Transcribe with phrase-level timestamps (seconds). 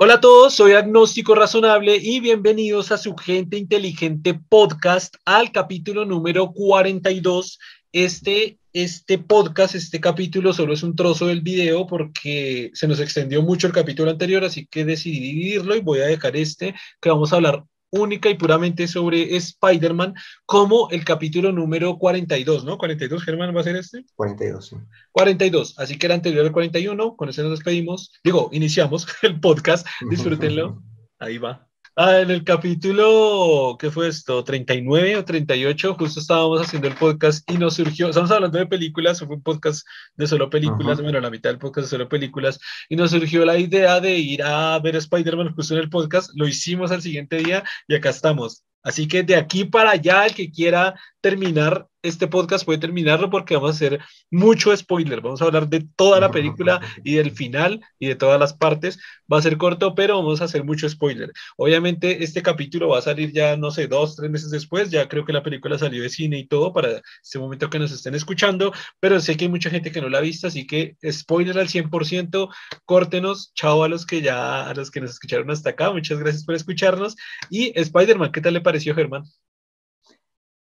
[0.00, 6.04] Hola a todos, soy Agnóstico Razonable y bienvenidos a su Gente Inteligente Podcast al capítulo
[6.04, 7.58] número 42.
[7.90, 13.42] Este, este podcast, este capítulo solo es un trozo del video porque se nos extendió
[13.42, 17.32] mucho el capítulo anterior, así que decidí dividirlo y voy a dejar este que vamos
[17.32, 20.14] a hablar única y puramente sobre Spider-Man,
[20.46, 22.78] como el capítulo número 42, ¿no?
[22.78, 24.04] 42, Germán, ¿va a ser este?
[24.16, 24.76] 42, sí.
[25.12, 28.12] 42, así que era anterior al 41, con eso nos despedimos.
[28.24, 30.82] Digo, iniciamos el podcast, disfrútenlo.
[31.18, 31.67] Ahí va.
[32.00, 34.44] Ah, en el capítulo, ¿qué fue esto?
[34.44, 39.18] 39 o 38, justo estábamos haciendo el podcast y nos surgió, estamos hablando de películas,
[39.18, 39.84] fue un podcast
[40.14, 43.58] de solo películas, bueno, la mitad del podcast de solo películas, y nos surgió la
[43.58, 47.64] idea de ir a ver Spider-Man justo en el podcast, lo hicimos al siguiente día
[47.88, 48.62] y acá estamos.
[48.84, 53.54] Así que de aquí para allá, el que quiera terminar este podcast puede terminarlo porque
[53.54, 55.20] vamos a hacer mucho spoiler.
[55.20, 58.98] Vamos a hablar de toda la película y del final y de todas las partes.
[59.32, 61.32] Va a ser corto, pero vamos a hacer mucho spoiler.
[61.56, 64.90] Obviamente, este capítulo va a salir ya, no sé, dos, tres meses después.
[64.90, 67.92] Ya creo que la película salió de cine y todo para este momento que nos
[67.92, 70.96] estén escuchando, pero sé que hay mucha gente que no la ha visto, así que
[71.10, 72.48] spoiler al 100%.
[72.84, 73.52] Córtenos.
[73.54, 75.90] Chao a los que ya, a los que nos escucharon hasta acá.
[75.92, 77.16] Muchas gracias por escucharnos.
[77.50, 79.24] Y Spider-Man, ¿qué tal le pareció, Germán?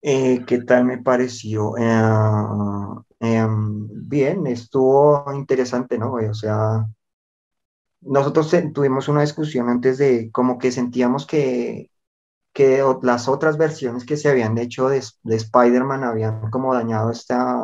[0.02, 1.76] Eh, ¿Qué tal me pareció?
[1.76, 6.12] Eh, em, bien, estuvo interesante, ¿no?
[6.12, 6.86] O sea,
[8.00, 11.90] nosotros tuvimos una discusión antes de como que sentíamos que,
[12.52, 17.56] que las otras versiones que se habían hecho de, de Spider-Man habían como dañado esta,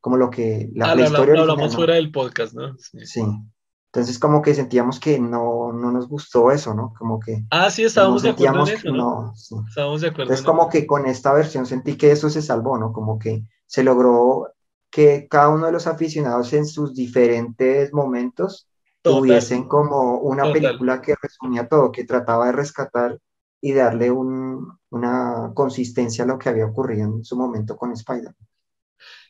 [0.00, 1.40] como lo que la, ah, historia.
[1.40, 2.76] hablamos fuera del podcast, ¿no?
[2.78, 3.22] sí.
[3.94, 6.94] Entonces como que sentíamos que no, no nos gustó eso, ¿no?
[6.98, 7.44] Como que...
[7.50, 9.34] Ah, sí, estábamos de acuerdo en eso, ¿no?
[9.68, 10.22] Estábamos de acuerdo.
[10.22, 12.90] Entonces como que con esta versión sentí que eso se salvó, ¿no?
[12.90, 14.48] Como que se logró
[14.90, 18.66] que cada uno de los aficionados en sus diferentes momentos
[19.02, 23.18] tuviesen como una película que resumía todo, que trataba de rescatar
[23.60, 28.48] y darle un, una consistencia a lo que había ocurrido en su momento con Spider-Man,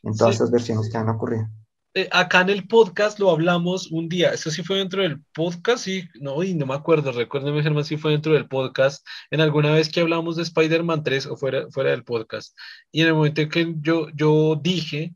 [0.03, 1.47] en todas esas versiones que han ocurrido.
[1.95, 5.83] Eh, acá en el podcast lo hablamos un día, eso sí fue dentro del podcast,
[5.83, 9.71] sí, no, y no me acuerdo, recuérdeme Germán si fue dentro del podcast, en alguna
[9.71, 12.57] vez que hablamos de Spider-Man 3 o fuera, fuera del podcast,
[12.91, 15.13] y en el momento en que yo, yo dije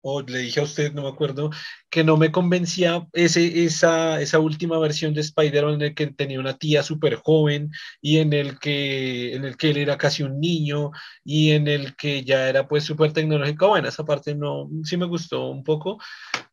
[0.00, 1.50] o le dije a usted, no me acuerdo,
[1.90, 6.40] que no me convencía ese, esa, esa última versión de Spider-Man en el que tenía
[6.40, 7.70] una tía súper joven
[8.00, 10.90] y en el, que, en el que él era casi un niño
[11.24, 13.68] y en el que ya era pues súper tecnológico.
[13.68, 15.98] Bueno, esa parte no, sí me gustó un poco,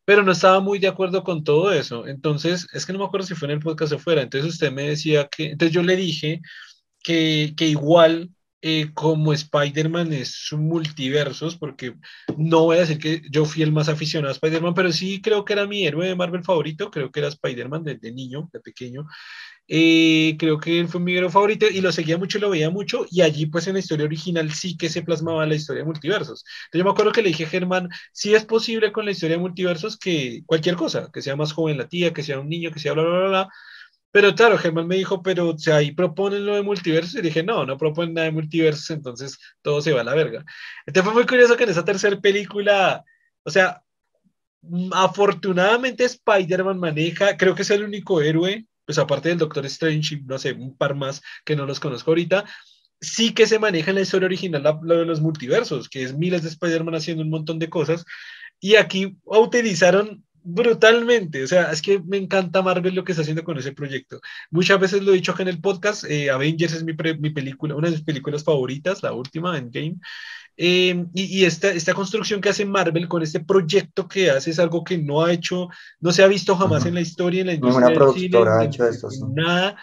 [0.04, 2.06] pero no estaba muy de acuerdo con todo eso.
[2.06, 4.22] Entonces, es que no me acuerdo si fue en el podcast o fuera.
[4.22, 6.40] Entonces usted me decía que, entonces yo le dije
[7.02, 8.30] que, que igual
[8.62, 11.94] eh, como Spider-Man es multiversos, porque
[12.36, 15.44] no voy a decir que yo fui el más aficionado a Spider-Man, pero sí creo
[15.44, 19.06] que era mi héroe de Marvel favorito, creo que era Spider-Man desde niño, de pequeño.
[19.68, 23.04] Eh, creo que él fue mi héroe favorito y lo seguía mucho, lo veía mucho,
[23.10, 26.44] y allí pues en la historia original sí que se plasmaba la historia de multiversos.
[26.72, 29.42] Yo me acuerdo que le dije a Germán, si es posible con la historia de
[29.42, 32.78] multiversos que cualquier cosa, que sea más joven la tía, que sea un niño, que
[32.80, 33.48] sea bla, bla, bla, bla
[34.16, 37.16] pero claro, Germán me dijo, pero o sea, ahí proponen lo de multiversos.
[37.16, 40.42] Y dije, no, no proponen nada de multiversos, entonces todo se va a la verga.
[40.86, 43.04] Entonces fue muy curioso que en esa tercera película,
[43.42, 43.82] o sea,
[44.62, 50.22] mm, afortunadamente Spider-Man maneja, creo que es el único héroe, pues aparte del Doctor Strange
[50.24, 52.46] no sé, un par más que no los conozco ahorita,
[52.98, 56.42] sí que se maneja en la historia original lo de los multiversos, que es miles
[56.42, 58.06] de Spider-Man haciendo un montón de cosas.
[58.60, 61.42] Y aquí utilizaron brutalmente.
[61.42, 64.20] O sea, es que me encanta Marvel lo que está haciendo con ese proyecto.
[64.50, 67.74] Muchas veces lo he dicho acá en el podcast, eh, Avengers es mi, mi, película,
[67.74, 69.96] una de mis películas favoritas, la última, Endgame.
[70.56, 74.58] Eh, y, y esta, esta construcción que hace Marvel con este proyecto que hace es
[74.58, 75.68] algo que no ha hecho,
[76.00, 78.86] no se ha visto jamás en la historia, en la industria del cine, ha hecho
[78.86, 79.76] esto, nada.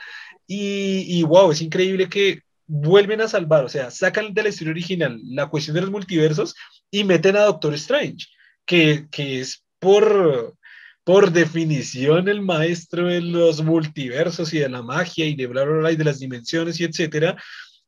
[0.48, 4.72] Y, y wow, es increíble que vuelven a salvar, o sea, sacan de la historia
[4.72, 6.56] original la cuestión de los multiversos
[6.90, 8.28] y meten a Doctor Strange,
[8.66, 10.56] que, que es por,
[11.04, 15.78] por definición el maestro de los multiversos y de la magia y de bla, bla,
[15.78, 17.36] bla, y de las dimensiones y etcétera,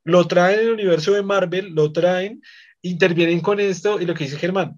[0.04, 2.42] lo traen en el universo de Marvel, lo traen,
[2.82, 4.76] intervienen con esto y lo que dice Germán,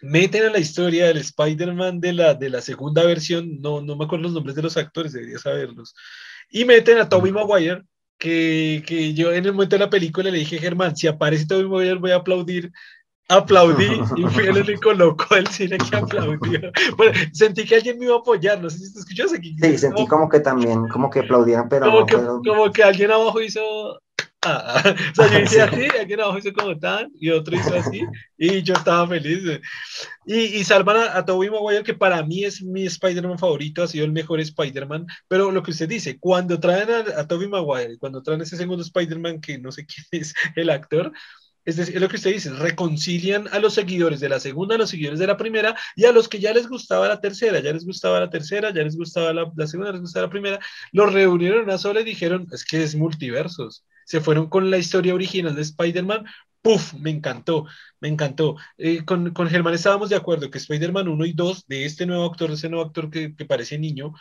[0.00, 4.04] meten a la historia del Spider-Man de la, de la segunda versión, no, no me
[4.04, 5.94] acuerdo los nombres de los actores, debería saberlos,
[6.48, 7.82] y meten a Tobey Maguire,
[8.18, 11.64] que, que, yo en el momento de la película le dije, Germán, si aparece Tobey
[11.64, 12.70] Maguire voy a aplaudir,
[13.28, 16.60] aplaudí y fui el único loco del cine que aplaudió.
[16.96, 19.56] Bueno, sentí que alguien me iba a apoyar, no sé si te escuchas aquí.
[19.60, 23.40] Sí, sentí como que también, como que aplaudían, pero como, que, como que alguien abajo
[23.40, 24.00] hizo
[24.46, 28.02] o sea, yo hice así, aquí abajo hice como tan, y otro hizo así,
[28.36, 29.60] y yo estaba feliz.
[30.26, 33.88] Y, y salvan a, a Tobey Maguire, que para mí es mi Spider-Man favorito, ha
[33.88, 37.98] sido el mejor Spider-Man, pero lo que usted dice, cuando traen a, a Tobey Maguire,
[37.98, 41.12] cuando traen ese segundo Spider-Man, que no sé quién es el actor,
[41.66, 44.90] es decir, lo que usted dice, reconcilian a los seguidores de la segunda, a los
[44.90, 47.84] seguidores de la primera y a los que ya les gustaba la tercera, ya les
[47.84, 50.60] gustaba la tercera, ya les gustaba la, la segunda, les gustaba la primera,
[50.92, 53.84] los reunieron en una sola y dijeron, es que es multiversos.
[54.04, 56.24] Se fueron con la historia original de Spider-Man,
[56.62, 56.94] ¡puf!
[56.94, 57.66] Me encantó,
[58.00, 58.56] me encantó.
[58.78, 62.24] Eh, con, con Germán estábamos de acuerdo que Spider-Man 1 y 2 de este nuevo
[62.26, 64.14] actor, de ese nuevo actor que, que parece niño,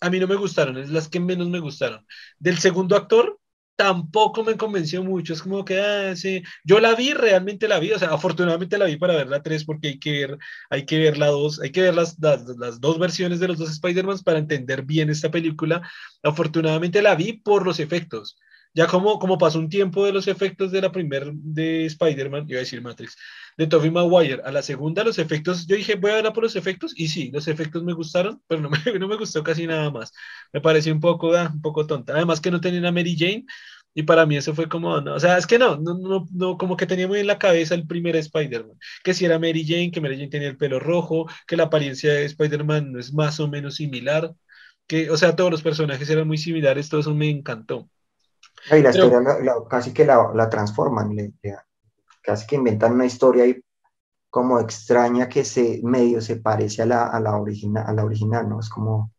[0.00, 2.04] a mí no me gustaron, es las que menos me gustaron.
[2.38, 3.38] Del segundo actor,
[3.78, 5.32] tampoco me convenció mucho.
[5.32, 8.86] Es como que, ah, sí, yo la vi, realmente la vi, o sea, afortunadamente la
[8.86, 10.38] vi para ver la 3 porque hay que ver,
[10.68, 13.58] hay que ver la 2, hay que ver las, las, las dos versiones de los
[13.58, 15.88] dos Spider-Man para entender bien esta película.
[16.24, 18.36] Afortunadamente la vi por los efectos.
[18.78, 22.58] Ya como, como pasó un tiempo de los efectos de la primera de Spider-Man, iba
[22.58, 23.16] a decir Matrix,
[23.56, 26.54] de Tobey Maguire, a la segunda los efectos, yo dije, voy a verla por los
[26.54, 29.90] efectos, y sí, los efectos me gustaron, pero no me, no me gustó casi nada
[29.90, 30.12] más.
[30.52, 32.14] Me pareció un poco, ah, un poco tonta.
[32.14, 33.44] Además que no tenían a Mary Jane,
[33.94, 36.56] y para mí eso fue como, no, o sea, es que no, no, no, no,
[36.56, 39.90] como que tenía muy en la cabeza el primer Spider-Man, que si era Mary Jane,
[39.90, 43.48] que Mary Jane tenía el pelo rojo, que la apariencia de Spider-Man es más o
[43.48, 44.32] menos similar,
[44.86, 47.90] que, o sea, todos los personajes eran muy similares, todo eso me encantó.
[48.70, 51.32] Y la historia la, la, casi que la, la transforman, le,
[52.22, 53.60] casi que inventan una historia ahí
[54.30, 58.48] como extraña que se medio se parece a la, a la, original, a la original,
[58.48, 58.60] ¿no?
[58.60, 59.12] Es como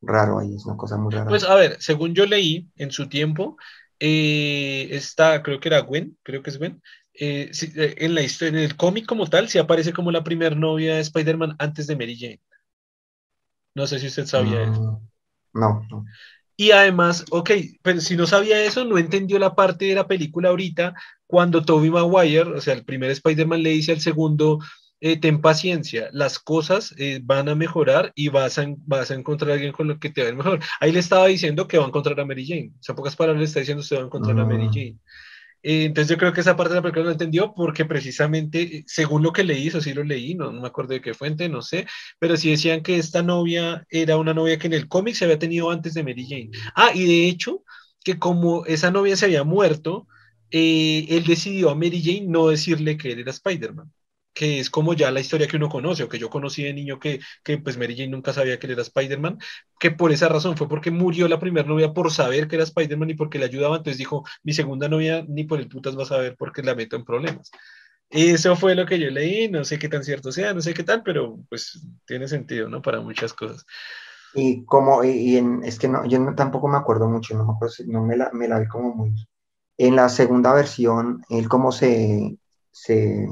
[0.00, 1.28] raro ahí, es una cosa muy rara.
[1.28, 3.56] Pues a ver, según yo leí en su tiempo,
[4.00, 6.82] eh, está, creo que era Gwen, creo que es Gwen,
[7.14, 10.56] eh, sí, en la historia, en el cómic como tal, se aparece como la primer
[10.56, 12.40] novia de Spider-Man antes de Mary Jane.
[13.74, 15.02] No sé si usted sabía mm, eso.
[15.52, 16.04] No, no.
[16.56, 17.50] Y además, ok,
[17.82, 20.94] pero si no sabía eso, no entendió la parte de la película ahorita,
[21.26, 24.60] cuando Tobey Maguire, o sea, el primer Spider-Man le dice al segundo,
[25.00, 29.50] eh, ten paciencia, las cosas eh, van a mejorar y vas a, vas a encontrar
[29.50, 30.60] a alguien con lo que te va a ir mejor.
[30.80, 32.72] Ahí le estaba diciendo que va a encontrar a Mary Jane.
[32.78, 34.98] O sea, pocas palabras le está diciendo usted va a encontrar a Mary Mm, Jane.
[35.64, 38.84] Eh, entonces yo creo que esa parte de la película no entendió porque precisamente, eh,
[38.86, 41.62] según lo que leí, eso sí lo leí, no, me acuerdo de qué fuente, no
[41.62, 41.86] sé,
[42.18, 45.38] pero sí decían que esta novia era una novia que en el cómic se había
[45.38, 46.50] tenido antes de Mary Jane.
[46.76, 47.64] Ah, y de hecho,
[48.04, 50.06] que como esa novia se había muerto,
[50.50, 53.90] eh, él decidió a Mary Jane no decirle que él era Spider-Man,
[54.34, 56.98] que es como ya la historia que uno conoce, o que yo conocí de niño
[56.98, 59.38] que, que pues Mary Jane nunca sabía que él era Spider-Man,
[59.78, 63.10] que por esa razón fue porque murió la primera novia por saber que era Spider-Man
[63.10, 66.06] y porque le ayudaba, entonces dijo, mi segunda novia ni por el putas va a
[66.06, 67.50] saber porque la meto en problemas.
[68.10, 70.84] Eso fue lo que yo leí, no sé qué tan cierto sea, no sé qué
[70.84, 72.82] tal, pero pues tiene sentido, ¿no?
[72.82, 73.66] Para muchas cosas.
[74.32, 78.02] Y como, y, en, es que no, yo tampoco me acuerdo mucho, no si- no
[78.04, 79.14] me la, me la vi como muy.
[79.78, 82.38] En la segunda versión, él como se,
[82.72, 83.28] se,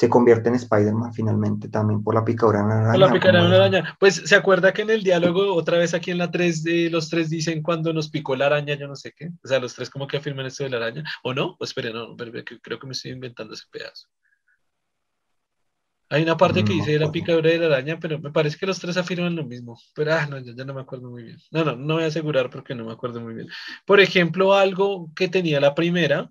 [0.00, 3.42] se convierte en Spider-Man finalmente, también por la picadura de una Por la araña, picadura
[3.42, 3.96] de una araña.
[4.00, 7.10] Pues se acuerda que en el diálogo, otra vez aquí en la 3, de los
[7.10, 9.28] tres dicen cuando nos picó la araña, yo no sé qué.
[9.44, 11.04] O sea, los tres como que afirman esto de la araña.
[11.22, 11.54] ¿O no?
[11.60, 14.08] O espere, no, creo que me estoy inventando ese pedazo.
[16.08, 18.80] Hay una parte que dice la picadura de la araña, pero me parece que los
[18.80, 19.78] tres afirman lo mismo.
[19.94, 21.36] Pero ah, no, ya, ya no me acuerdo muy bien.
[21.50, 23.48] No, no, no voy a asegurar porque no me acuerdo muy bien.
[23.84, 26.30] Por ejemplo, algo que tenía la primera,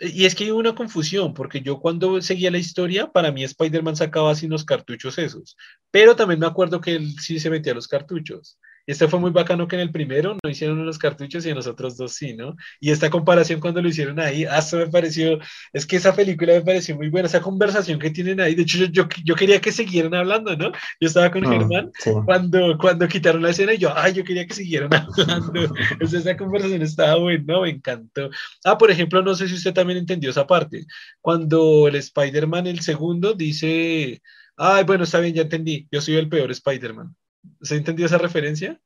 [0.00, 3.96] y es que hay una confusión, porque yo cuando seguía la historia, para mí Spider-Man
[3.96, 5.56] sacaba así los cartuchos esos,
[5.90, 8.58] pero también me acuerdo que él sí se metía los cartuchos.
[8.86, 11.56] Y este fue muy bacano que en el primero no hicieron los cartuchos y en
[11.56, 12.56] los otros dos sí, ¿no?
[12.80, 15.38] Y esta comparación cuando lo hicieron ahí, hasta me pareció,
[15.72, 18.78] es que esa película me pareció muy buena, esa conversación que tienen ahí, de hecho
[18.78, 20.72] yo, yo, yo quería que siguieran hablando, ¿no?
[21.00, 22.10] Yo estaba con Mm, Germán sí.
[22.24, 25.72] cuando, cuando quitaron la escena y yo, ay, yo quería que siguieran hablando.
[25.92, 28.30] Entonces, esa conversación estaba buena, me encantó.
[28.64, 30.86] Ah, por ejemplo, no sé si usted también entendió esa parte.
[31.20, 34.22] Cuando el Spider-Man, el segundo, dice,
[34.56, 37.14] ay, bueno, está bien, ya entendí, yo soy el peor Spider-Man.
[37.62, 38.80] ¿Se entendió esa referencia?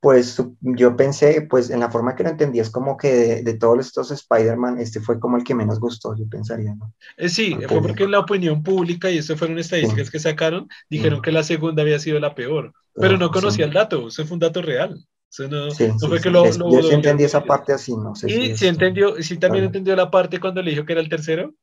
[0.00, 3.54] Pues yo pensé, pues en la forma que lo entendí, es como que de, de
[3.58, 6.94] todos estos Spider-Man, este fue como el que menos gustó, yo pensaría, ¿no?
[7.16, 10.10] Eh, sí, Al fue porque en la opinión pública, y eso fueron estadísticas Sí.
[10.10, 13.50] que sacaron, dijeron Mm, que la segunda había sido la peor, pero no pero sí,
[13.50, 15.04] conocía el dato, eso fue un dato real.
[15.30, 18.14] Eso no, no fue que lo, Es- lo, yo sí entendí esa parte así, no
[18.14, 21.00] sé si Y sí entendió, sí también entendió la parte cuando le dijo que era
[21.02, 21.54] el tercero.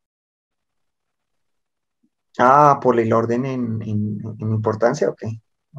[2.38, 5.24] Ah, por el orden en, en, en importancia, ok.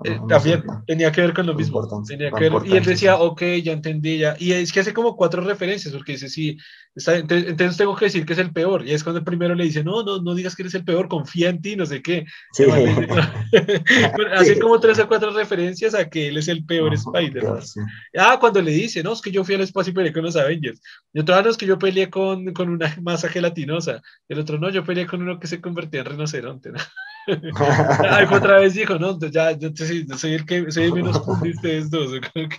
[0.05, 0.83] Eh, no también no.
[0.87, 1.81] tenía que ver con lo mismo.
[2.07, 4.37] Tenía que ver, y él decía, ok, ya entendí, ya.
[4.38, 6.59] Y es que hace como cuatro referencias, porque dice, sí,
[6.95, 8.87] está, entonces, entonces tengo que decir que es el peor.
[8.87, 11.09] Y es cuando el primero le dice, no, no, no digas que eres el peor,
[11.09, 12.26] confía en ti, no sé qué.
[12.53, 12.65] Sí.
[12.65, 13.23] Dice, Bueno,
[14.35, 14.61] hace Sí.
[14.61, 17.62] como tres o cuatro referencias a que él es el peor Spider-Man.
[17.62, 17.81] sí.
[18.19, 20.37] Ah, cuando le dice, no, es que yo fui al espacio y peleé con los
[20.37, 20.81] Avengers.
[21.12, 24.03] Y otro, ah, no, es que yo peleé con, con una masa gelatinosa.
[24.29, 26.71] El otro, no, yo peleé con uno que se convertía en rinoceronte.
[26.73, 26.79] ¿no?
[28.29, 30.93] Fue otra vez dijo, no, entonces ya, yo, sí, yo soy el que soy el
[30.93, 32.12] menos cool de ustedes dos.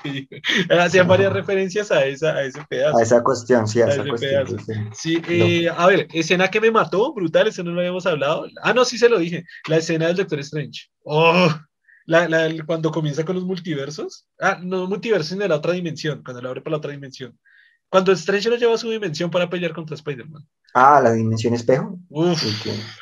[0.03, 0.27] que.
[0.79, 2.97] Hacían varias referencias a, esa, a ese pedazo.
[2.97, 4.45] A esa cuestión, sí, a A esa ese cuestión.
[4.45, 4.89] pedazo.
[4.93, 8.47] sí, eh, a ver, escena que me mató, brutal, eso no lo habíamos hablado.
[8.63, 9.45] Ah, no, sí se lo dije.
[9.67, 10.87] La escena del Doctor Strange.
[11.03, 11.53] Oh,
[12.05, 14.25] la, la, cuando comienza con los multiversos.
[14.39, 17.37] Ah, no multiversos, sino la otra dimensión, cuando lo abre para la otra dimensión.
[17.89, 20.45] Cuando Strange lo lleva a su dimensión para pelear contra Spider-Man.
[20.73, 21.97] Ah, la dimensión espejo.
[22.09, 22.43] Uf,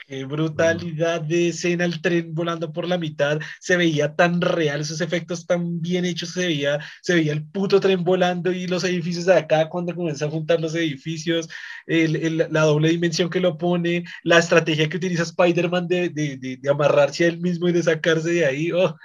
[0.08, 5.02] qué brutalidad de escena, el tren volando por la mitad, se veía tan real, esos
[5.02, 9.26] efectos tan bien hechos, se veía, se veía el puto tren volando y los edificios
[9.26, 11.50] de acá cuando comienza a juntar los edificios,
[11.88, 16.38] el- el- la doble dimensión que lo pone, la estrategia que utiliza Spider-Man de, de,
[16.38, 18.96] de- de amarrarse a él mismo y de sacarse de ahí, oh,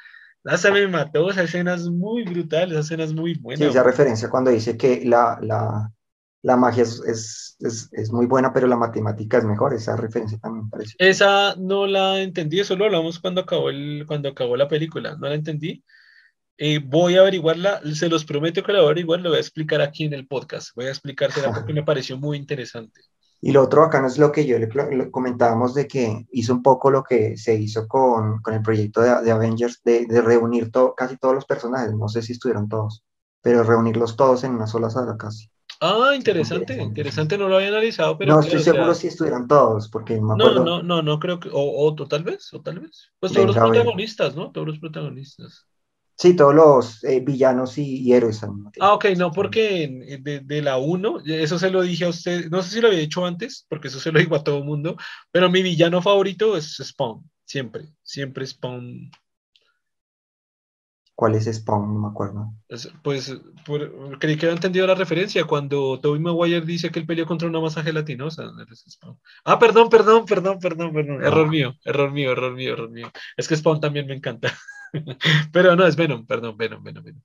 [0.44, 3.66] esa me mató, esa escena es muy brutal, esa escena es muy sí, buena.
[3.66, 5.92] esa referencia cuando dice que la, la,
[6.42, 9.74] la magia es, es, es, es muy buena, pero la matemática es mejor.
[9.74, 10.94] Esa referencia también me parece.
[10.98, 15.28] Esa no la entendí, eso lo hablamos cuando acabó, el, cuando acabó la película, no
[15.28, 15.84] la entendí.
[16.58, 19.40] Eh, voy a averiguarla, se los prometo que la voy a averiguar, lo voy a
[19.40, 23.00] explicar aquí en el podcast, voy a explicársela porque me pareció muy interesante.
[23.42, 24.68] Y lo otro acá no es lo que yo le,
[25.10, 29.22] comentábamos de que hizo un poco lo que se hizo con, con el proyecto de,
[29.22, 33.04] de Avengers, de, de reunir to- casi todos los personajes, no sé si estuvieron todos,
[33.42, 35.50] pero reunirlos todos en una sola saga casi.
[35.80, 37.36] Ah, interesante, interesante.
[37.38, 40.32] no lo había analizado, pero no estoy o sea, seguro si estuvieron todos, porque me
[40.32, 40.60] no, acuerdo.
[40.60, 43.46] no, no, no creo que, o, o, o tal vez, o tal vez, pues todos
[43.46, 44.52] los protagonistas, ¿no?
[44.52, 45.66] Todos los protagonistas.
[46.20, 48.42] Sí, todos los eh, villanos y, y héroes.
[48.78, 52.50] Ah, ok, no, porque en- de, de la 1, eso se lo dije a usted,
[52.50, 54.64] no sé si lo había dicho antes, porque eso se lo digo a todo el
[54.64, 54.98] mundo,
[55.32, 59.10] pero mi villano favorito es Spawn, siempre, siempre Spawn.
[61.14, 61.94] ¿Cuál es Spawn?
[61.94, 62.52] No me acuerdo.
[62.68, 63.34] Es- Pues
[63.64, 67.48] por- creí que había entendido la referencia cuando Tobey Maguire dice que él peleó contra
[67.48, 68.44] una masa gelatinosa.
[69.44, 71.24] Ah, perdón, perdón, perdón, perdón, perdón.
[71.24, 71.50] Error Ah.
[71.50, 73.10] mío, error mío, error mío, error mío.
[73.38, 74.52] Es que Spawn también me encanta.
[75.52, 77.22] Pero no, es Venom, perdón, Venom, Venom, Venom.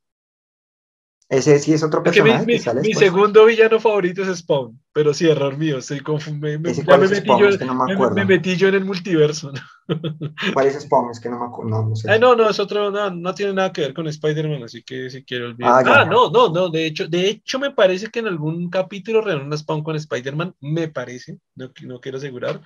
[1.30, 5.12] Ese sí es otro Es que mi, personaje mi- segundo villano favorito es Spawn, pero
[5.12, 6.60] sí, error mío, estoy confundido.
[6.60, 7.42] Me, ¿Ese ya cuál me es metí Spawn?
[7.42, 9.52] yo, Es que no me me- metí yo en el multiverso.
[9.52, 9.60] ¿no?
[10.54, 11.10] ¿Cuál es Spawn?
[11.10, 11.72] Es que no me acuerdo.
[11.72, 12.10] No, no sé.
[12.10, 15.10] Ay, no, no, es otro, no, no tiene nada que ver con Spider-Man, así que
[15.10, 15.74] si quiero olvidar.
[15.78, 16.02] Ah, ya.
[16.02, 19.58] Ah, no, no, no, de hecho, de hecho me parece que en algún capítulo reúnen
[19.58, 22.62] Spawn con Spider-Man, me parece, no, no quiero asegurar,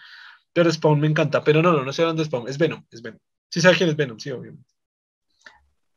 [0.53, 3.01] pero Spawn me encanta, pero no, no, no estoy hablando de Spawn, es Venom, es
[3.01, 3.20] Venom.
[3.50, 4.68] Sí sabes quién es Venom, sí, obviamente.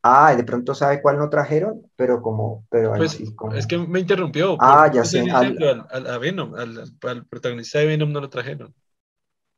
[0.02, 3.52] Ah, de pronto sabe cuál no trajeron, pero como, pero Pues así como.
[3.56, 4.56] es que me interrumpió.
[4.61, 5.56] Ah, ya sé, al,
[5.90, 8.75] al- a Venom, al, protagonista de Venom no lo trajeron.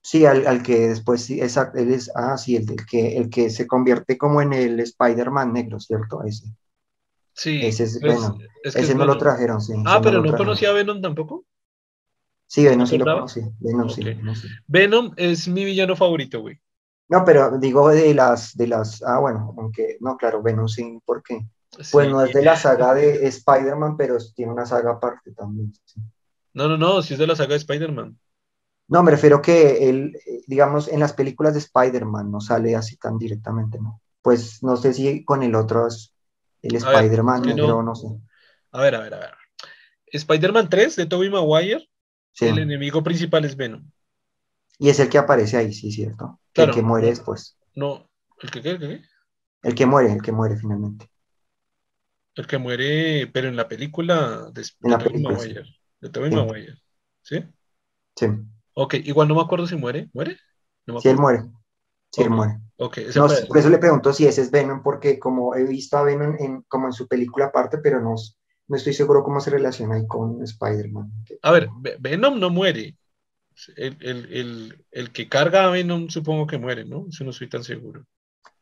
[0.02, 3.28] Sí, al, al que después sí, exacto, él es, ah, sí, el, del que, el
[3.30, 6.22] que se convierte como en el Spider-Man negro, ¿cierto?
[6.22, 6.46] Ese,
[7.34, 8.38] Sí, Ese es pues, Venom.
[8.62, 9.72] es que ese es no lo trajeron, sí.
[9.84, 11.44] Ah, pero no conocía a Venom tampoco.
[12.46, 14.02] Sí, Venom sí lo conocí, Venom sí.
[14.04, 14.48] Venom sí.
[14.66, 16.58] Venom es mi villano favorito, güey.
[17.08, 21.46] No, pero digo de las, de las, ah, bueno, aunque, no, claro, Venom sí, porque,
[21.70, 21.96] pues Sí.
[22.08, 26.00] no es de la saga de Spider-Man, pero tiene una saga aparte también, sí.
[26.54, 28.18] No, no, no, si es de la saga de Spider-Man.
[28.88, 32.96] No, me refiero que él, eh, digamos, en las películas de Spider-Man no sale así
[32.96, 34.00] tan directamente, ¿no?
[34.22, 36.14] Pues no sé si con el otro es
[36.62, 37.82] el Spider-Man negro, no.
[37.82, 38.08] no sé.
[38.72, 39.34] A ver, a ver, a ver.
[40.06, 41.88] Spider-Man 3 de Tobey Maguire,
[42.32, 42.46] Sí.
[42.46, 43.84] el enemigo principal es Venom.
[44.84, 46.40] Y es el que aparece ahí, sí, cierto.
[46.52, 46.72] Claro.
[46.72, 47.58] El que muere después.
[47.74, 48.08] No,
[48.40, 48.70] ¿el que qué?
[48.72, 49.02] ¿El que qué?
[49.64, 51.10] El que muere, el que muere finalmente.
[52.36, 55.54] El que muere, pero en la película de, En la película, sí.
[56.00, 56.36] De Tobey Sí.
[56.36, 56.74] Maguire.
[57.22, 57.44] ¿Sí?
[58.16, 58.26] Sí,
[58.74, 60.10] Ok, igual no me acuerdo si muere.
[60.12, 60.38] ¿Muere?
[60.86, 61.42] No me sí, él muere.
[62.12, 62.36] Sí, él Ok.
[62.36, 62.60] muere.
[62.76, 65.96] Ok, ese No, por eso le pregunto si ese es Venom, porque como he visto
[65.98, 68.14] a Venom en, como en su película aparte, pero no,
[68.68, 71.12] no estoy seguro cómo se relaciona ahí con Spider-Man.
[71.42, 72.96] A ver, Ve- Venom no muere.
[73.76, 77.06] El, el- el- el que carga a Venom supongo que muere, ¿no?
[77.08, 78.04] Eso no estoy tan seguro.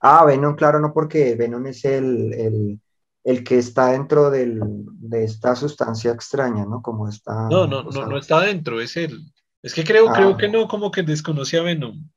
[0.00, 2.80] Ah, Venom, claro, no, porque Venom es el, el,
[3.24, 4.60] el que está dentro del,
[5.00, 6.82] de esta sustancia extraña, ¿no?
[6.82, 7.48] Como está.
[7.50, 9.32] No, no, no, no está dentro, es él.
[9.62, 10.12] Es que creo, Ah.
[10.14, 12.08] creo que no, como que desconoce a Venom.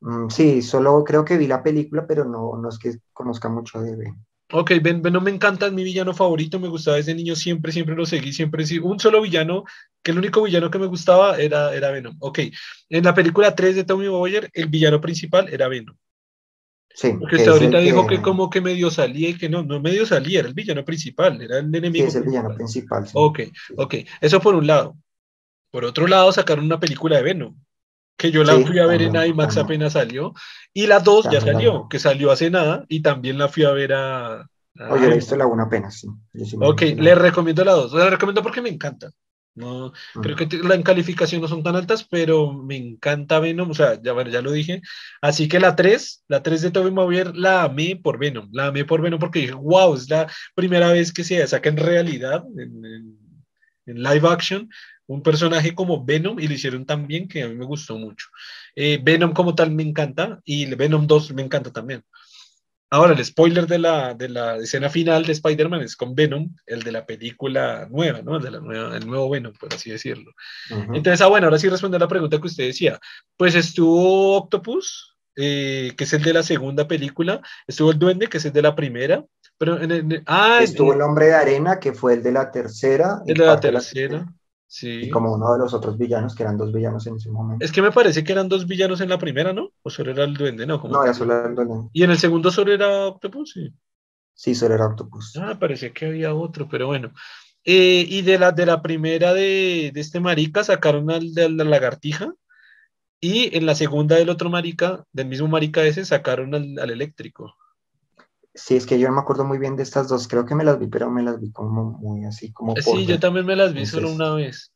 [0.00, 3.80] mm, sí, solo creo que vi la película, pero no, no es que conozca mucho
[3.80, 4.24] de Venom.
[4.52, 7.94] Ok, Ven- Venom me encanta, es mi villano favorito, me gustaba desde niño, siempre, siempre
[7.94, 8.78] lo seguí, siempre sí.
[8.78, 9.64] Un solo villano,
[10.02, 12.16] que el único villano que me gustaba era, era Venom.
[12.20, 12.40] Ok,
[12.88, 15.96] en la película 3 de Tommy Maguire, el villano principal era Venom.
[16.92, 19.62] Sí, Porque que usted ahorita dijo que que- como que medio salía y que no,
[19.62, 23.02] no medio salía, era el villano principal, era el sí, enemigo es el villano principal.
[23.02, 23.06] principal.
[23.06, 23.12] sí.
[23.14, 23.40] Ok,
[23.76, 24.96] ok, eso por un lado.
[25.70, 27.56] Por otro lado, sacaron una película de Venom,
[28.20, 29.64] que yo la Sí, fui a ver en IMAX también.
[29.64, 30.32] apenas salió,
[30.72, 33.92] y la 2 ya salió, que salió hace nada, y también la fui a ver
[33.94, 34.34] a...
[34.42, 34.46] a
[34.76, 36.08] yo he visto la una apenas, sí.
[36.32, 39.10] Sí Ok, le recomiendo la 2, la recomiendo porque me encanta.
[39.54, 40.38] No, creo Mm.
[40.38, 44.00] que t- la en calificación no son tan altas, pero me encanta Venom, o sea,
[44.00, 44.80] ya, bueno, ya lo dije.
[45.20, 48.84] Así que la 3, la 3 de Tobey Maguire, la amé por Venom, la amé
[48.84, 52.84] por Venom porque dije, wow, es la primera vez que se saca en realidad, en,
[52.84, 53.18] en-
[53.86, 54.68] en live action,
[55.10, 58.28] un personaje como Venom y lo hicieron tan bien que a mí me gustó mucho.
[58.76, 62.04] Eh, Venom como tal me encanta y Venom 2 me encanta también.
[62.92, 66.84] Ahora, el spoiler de la, de la escena final de Spider-Man es con Venom, el
[66.84, 68.36] de la película nueva, ¿no?
[68.36, 70.32] El, de la nueva, el nuevo Venom, por así decirlo.
[70.70, 70.94] Ujú.
[70.94, 73.00] Entonces, ah, bueno, ahora sí responde a la pregunta que usted decía.
[73.36, 78.38] Pues estuvo Octopus, eh, que es el de la segunda película, estuvo el Duende, que
[78.38, 79.24] es el de la primera,
[79.58, 83.22] pero en el, ah, Estuvo el hombre de arena, que fue el de la tercera.
[83.26, 84.26] el de la tercera,
[84.70, 85.00] sí.
[85.02, 87.64] Y como uno de los otros villanos, que eran dos villanos en ese momento.
[87.64, 89.72] Es que me parece que eran dos villanos en la primera, ¿no?
[89.82, 90.80] O solo era el Duende, ¿no?
[90.80, 91.88] Como No, era solo el duende.
[91.92, 93.74] Y en el segundo solo era Octopus, sí.
[94.34, 95.36] Sí, solo era Octopus.
[95.36, 97.12] Ah, parecía que había otro, pero bueno.
[97.64, 101.64] Eh, y de la, de la primera de, de este marica sacaron al de la
[101.64, 102.32] lagartija.
[103.20, 107.54] Y en la segunda del otro marica, del mismo marica ese, sacaron al, al eléctrico.
[108.64, 110.28] Sí, es que yo no me acuerdo muy bien de estas dos.
[110.28, 113.06] Creo que me las vi, pero me las vi como muy así, como por Sí,
[113.06, 113.20] yo ver.
[113.20, 114.72] también me las vi solo Entonces, una vez.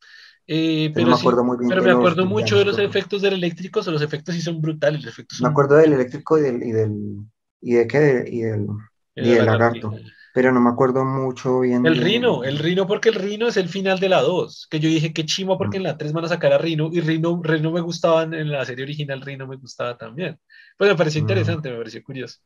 [0.47, 2.77] Eh, yo pero me sí, acuerdo muy bien pero me los acuerdo mucho de los
[2.77, 6.37] efectos del eléctrico, los efectos sí son brutales, los efectos Me son acuerdo del eléctrico
[6.37, 7.25] y del, y del,
[7.61, 8.67] y de qué, de- y del,
[9.15, 10.01] de y del lagarto.
[10.33, 13.57] Pero no me acuerdo mucho bien El de- Rino, el Rino porque el Rino es
[13.57, 16.25] el final de la 2, que yo dije que chimo porque en la 3 van
[16.25, 19.45] a sacar a Rino y Rino, Rino me gustaba en- en la serie original, Rino
[19.47, 20.39] me gustaba también.
[20.77, 21.19] Pues me pareció Mm.
[21.21, 22.39] interesante, me pareció curioso.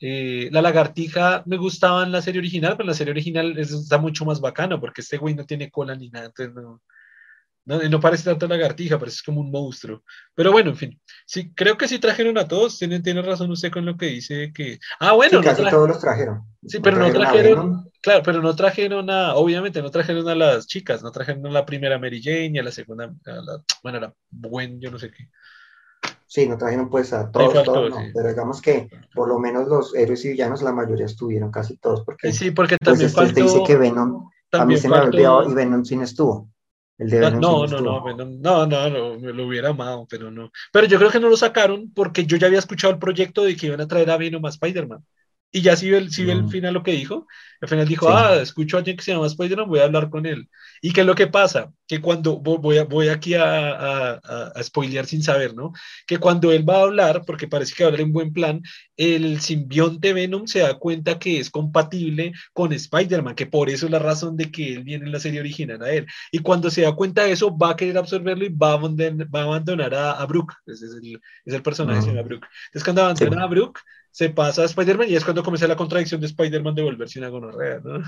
[0.00, 3.70] Eh, la lagartija me gustaba en la serie original, pero en la serie original es-
[3.72, 6.82] está mucho más bacano porque este güey no tiene cola ni nada, entonces no,
[7.66, 10.02] no, no parece tanto lagartija, parece como un monstruo.
[10.34, 13.70] Pero bueno, en fin, sí, creo que sí trajeron a todos, tiene, tiene razón usted
[13.72, 14.78] con lo que dice que...
[15.00, 16.42] Ah, bueno, Sí, no casi todos los trajeron.
[16.66, 17.84] Sí, pero no trajeron, Venom.
[18.02, 21.64] claro, pero no trajeron a, obviamente no trajeron a las chicas, no trajeron a la
[21.66, 24.98] primera Mary Jane y a la segunda, a la, bueno, a la Gwen, yo no
[24.98, 25.28] sé qué.
[26.34, 27.96] Sí, no trajeron pues a todos, faltó, todos, no.
[28.00, 28.10] sí.
[28.12, 32.02] Pero digamos que por lo menos los héroes y villanos, la mayoría estuvieron, casi todos,
[32.04, 34.88] porque Sí, porque pues también este, este dice faltó, que Venom, a mí también se
[34.88, 36.50] me faltó- olvidado y Venom sí no estuvo.
[36.98, 40.06] El de Ah, Venom No, no, no, Venom- no, no, no, me lo hubiera amado,
[40.10, 40.50] pero no.
[40.72, 43.56] Pero yo creo que no lo sacaron porque yo ya había escuchado el proyecto de
[43.56, 45.04] que iban a traer a Venom a Spider-Man.
[45.52, 46.48] Y ya ve, el, sí ve el Mm.
[46.48, 47.28] final lo que dijo.
[47.60, 48.12] Al final dijo, Sí.
[48.16, 50.48] ah, escucho a alguien que se llama Spider-Man, voy a hablar con él.
[50.82, 51.72] ¿Y qué es lo que pasa?
[51.86, 54.12] Que cuando, vo- voy, a- voy aquí a, a,
[54.54, 55.72] a- spoilear sin saber, ¿no?
[56.06, 58.62] Que cuando él va a hablar, porque parece que va a hablar en buen plan,
[58.96, 63.92] el simbionte Venom se da cuenta que es compatible con Spider-Man, que por eso es
[63.92, 66.06] la razón de que él viene en la serie original a él.
[66.32, 69.26] Y cuando se da cuenta de eso, va a querer absorberlo y va a abandonar,
[69.34, 70.54] va a, abandonar a, a Brooke.
[70.66, 72.14] Ese es el, es el personaje, se Mm.
[72.14, 72.46] llama Brooke.
[72.66, 73.42] Entonces, cuando abandona Sí.
[73.42, 76.82] a Brooke, se pasa a Spider-Man y es cuando comienza la contradicción de Spider-Man de
[76.82, 78.00] volverse una gonorrea, ¿no?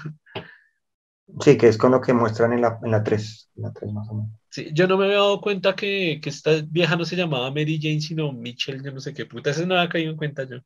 [1.41, 3.93] Sí, que es con lo que muestran en la, en la 3, en la 3
[3.93, 4.31] más o menos.
[4.51, 7.79] Sí, yo no me había dado cuenta que, que esta vieja no se llamaba Mary
[7.81, 9.51] Jane, sino Mitchell, yo no sé qué puta.
[9.51, 10.57] Eso no había caído en cuenta yo.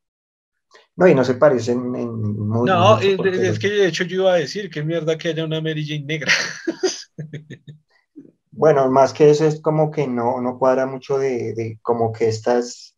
[0.97, 2.09] No, y no se parecen en
[2.49, 5.45] muy No, mucho es que de hecho yo iba a decir que mierda que haya
[5.45, 6.33] una Mary Jane negra.
[8.53, 12.29] Bueno, más que eso es como que no, no cuadra mucho de, de como que
[12.29, 12.95] esta es,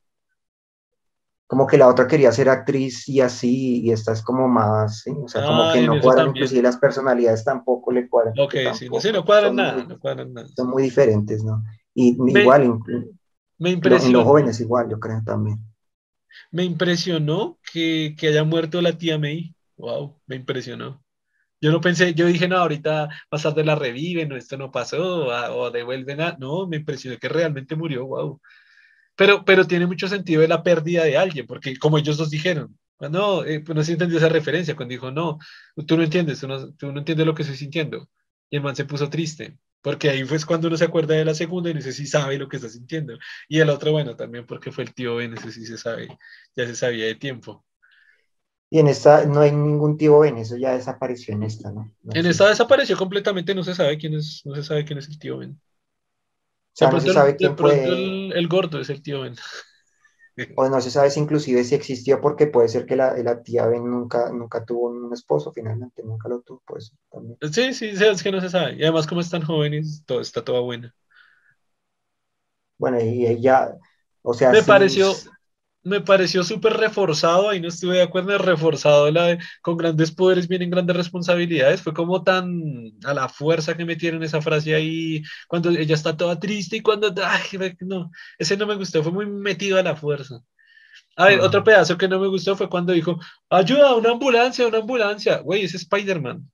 [1.53, 5.11] como que la otra quería ser actriz y así, y esta es como más, ¿sí?
[5.23, 8.37] o sea, como Ah, que en no cuadran, inclusive las personalidades tampoco le cuadran.
[8.37, 10.49] Ok, sí, no, sí, no cuadran son nada, muy- no cuadran nada.
[10.57, 11.62] son muy diferentes, ¿no?
[11.95, 12.79] Y Me- igual,
[13.59, 15.59] Me lo- en impresionó, los jóvenes igual, yo creo también.
[16.51, 19.55] me impresionó que, que haya muerto la tía May.
[19.77, 21.05] Wow, me impresionó.
[21.61, 25.33] Yo no pensé, yo dije, no, ahorita más tarde la reviven, o esto no pasó,
[25.33, 26.37] a- o devuelven a.
[26.38, 28.41] No, me impresionó que realmente murió, wow.
[29.16, 32.79] Pero, pero tiene mucho sentido de la pérdida de alguien, porque como ellos dos dijeron,
[33.01, 35.38] no, eh, pues no se entendió esa referencia cuando dijo, no,
[35.87, 38.09] tú no entiendes, tú no, tú no entiendes lo que estoy sintiendo.
[38.51, 41.35] Y el man se puso triste, porque ahí fue cuando uno se acuerda de la
[41.35, 43.18] segunda y ese sí sabe lo que está sintiendo.
[43.48, 46.09] Y el otro, bueno, también porque fue el tío Ben, ese sí se sabe,
[46.57, 47.64] ya se sabía de tiempo.
[48.70, 51.92] Y en esta no hay ningún tío Ben, eso ya desapareció en esta, ¿no?
[52.03, 52.27] No En sé.
[52.27, 55.38] esta desapareció completamente, no se sabe quién es, no se sabe quién es el tío
[55.38, 55.61] Ben.
[56.75, 59.37] O sea, De no se sabe quién fue, el, el gordo es el tío Ben.
[60.57, 63.66] o no se sabe si inclusive si existió, porque puede ser que la, la tía
[63.66, 67.38] Ben nunca, nunca tuvo un esposo, finalmente, nunca lo tuvo, pues también.
[67.53, 68.75] Sí, sí, es que no se sabe.
[68.77, 70.95] Y además, como están jóvenes, todo está toda buena.
[72.79, 73.77] Bueno, y ella,
[74.23, 75.14] o sea, Me sí, pareció,
[75.85, 80.49] me pareció súper reforzado, ahí no estuve de acuerdo, reforzado la de, con grandes poderes
[80.49, 85.71] vienen grandes responsabilidades, fue como tan a la fuerza que metieron esa frase ahí, cuando
[85.71, 89.79] ella está toda triste y cuando, ay, no, ese no me gustó, fue muy metido
[89.79, 90.40] a la fuerza.
[91.16, 93.18] A ver, otro pedazo que no me gustó fue cuando dijo,
[93.51, 96.51] ayuda, una ambulancia, una ambulancia, güey, es Spider-Man.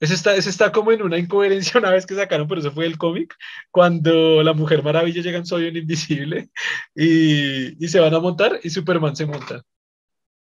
[0.00, 2.86] Ese está, ese está como en una incoherencia una vez que sacaron, pero eso fue
[2.86, 3.34] el cómic,
[3.70, 6.48] cuando la Mujer Maravilla llega en Soy Invisible
[6.94, 9.62] y, y, se van a montar y Superman se monta.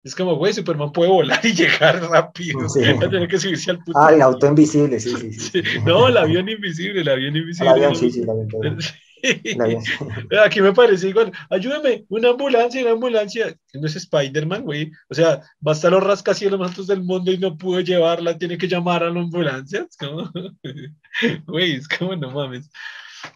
[0.03, 2.69] Es como, güey, Superman puede volar y llegar rápido.
[2.69, 2.81] Sí.
[2.83, 3.99] Tener que subirse al puto.
[3.99, 5.63] Ah, el auto invisible, sí, sí, sí.
[5.85, 7.71] No, el avión invisible, el avión invisible.
[7.71, 8.79] El avión, sí, sí, el avión.
[10.45, 11.33] Aquí me parece igual.
[11.51, 13.57] Ayúdame, una ambulancia, una ambulancia.
[13.73, 14.93] No es Spider-Man, güey.
[15.09, 18.39] O sea, va a estar los rascacielos más altos del mundo y no pudo llevarla,
[18.39, 19.87] tiene que llamar a la ambulancia.
[19.89, 20.31] Es como,
[21.47, 22.71] güey, es como, no mames.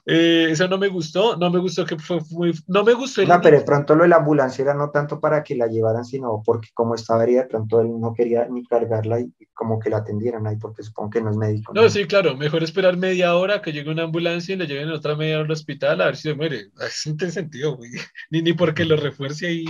[0.06, 3.24] Eh, eso no me gustó, no me gustó que fue muy, no me gustó.
[3.24, 6.04] no, pero de pronto lo de la ambulancia era no tanto para que la llevaran,
[6.04, 9.90] sino porque como estaba herida, de pronto él no quería ni cargarla y como que
[9.90, 11.72] la atendieran ahí, porque supongo que no es médico.
[11.74, 15.16] No, sí, claro, mejor esperar media hora que llegue una ambulancia y le lleven otra
[15.16, 16.68] media hora al hospital a ver si se muere.
[16.80, 17.90] Eso no tiene sentido, güey.
[18.30, 19.64] Ni, ni porque lo refuerce ahí.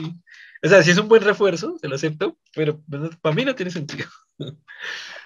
[0.63, 2.81] O sea, si es un buen refuerzo, se lo acepto, pero
[3.21, 4.09] para mí no tiene sentido.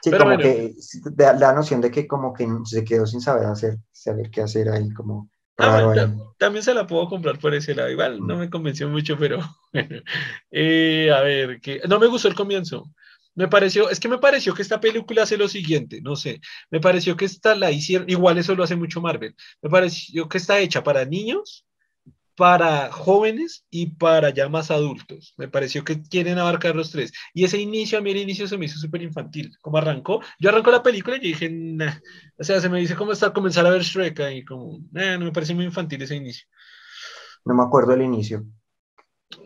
[0.02, 0.74] Sí, como que
[1.12, 4.68] da la noción de que como que se quedó sin saber hacer, saber qué hacer
[4.68, 5.94] ahí, como ah,
[6.38, 8.38] También se la puedo comprar por ese lado, igual no mm.
[8.38, 9.38] me convenció mucho, pero
[9.72, 10.02] bueno.
[10.50, 12.90] Eh, a ver, que no me gustó el comienzo.
[13.34, 16.40] Me pareció, es que me pareció que esta película hace lo siguiente, no sé,
[16.70, 20.36] me pareció que esta la hicieron, igual eso lo hace mucho Marvel, me pareció que
[20.36, 21.64] está hecha para niños,
[22.42, 25.32] para jóvenes y para ya más adultos.
[25.36, 27.12] Me pareció que quieren abarcar los tres.
[27.32, 29.56] Y ese inicio, a mí el inicio se me hizo súper infantil.
[29.60, 31.48] Como arrancó, yo arranco la película y dije,
[32.36, 35.30] o sea, se me dice cómo está comenzar a ver Shrek y como, no me
[35.30, 36.48] parece muy infantil ese inicio.
[37.44, 38.44] No me acuerdo el inicio.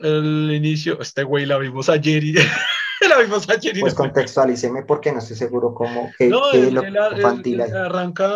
[0.01, 2.33] El inicio, este güey la vimos ayer y...
[3.11, 7.61] la vimos ayer y pues contextualíceme porque no estoy seguro cómo que, no, lo infantil
[7.61, 8.29] arranca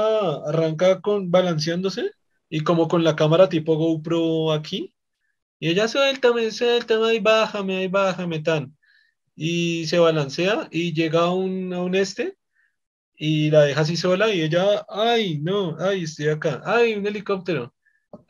[0.47, 2.13] arranca con balanceándose
[2.51, 4.95] y como con la cámara tipo GoPro aquí.
[5.61, 8.77] Y ella suéltame, suéltame, ahí bájame, ahí bájame, tan.
[9.37, 12.37] Y se balancea y llega a un, a un este
[13.17, 17.75] y la deja así sola y ella, ay, no, ay, estoy acá, ay, un helicóptero.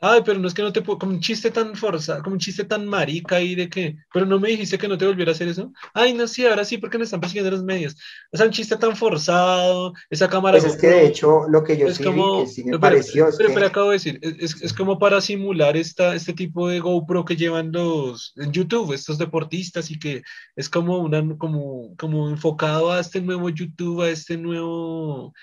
[0.03, 2.41] Ay, pero no es que no te puedo, como un chiste tan forzado, como un
[2.41, 5.35] chiste tan marica ahí de que, pero no me dijiste que no te volviera a
[5.35, 5.73] hacer eso.
[5.93, 7.97] Ay, no, sí, ahora sí, porque me están persiguiendo los medios.
[8.33, 10.59] O sea, un chiste tan forzado, esa cámara.
[10.59, 13.27] Pues es que de hecho, lo que yo es sí, como, que sí me pareció.
[13.27, 16.81] Pero, pero, pero, acabo de decir, es, es, como para simular esta, este tipo de
[16.81, 20.23] GoPro que llevan los en YouTube, estos deportistas, y que
[20.57, 25.35] es como, una, como, como enfocado a este nuevo YouTube, a este nuevo,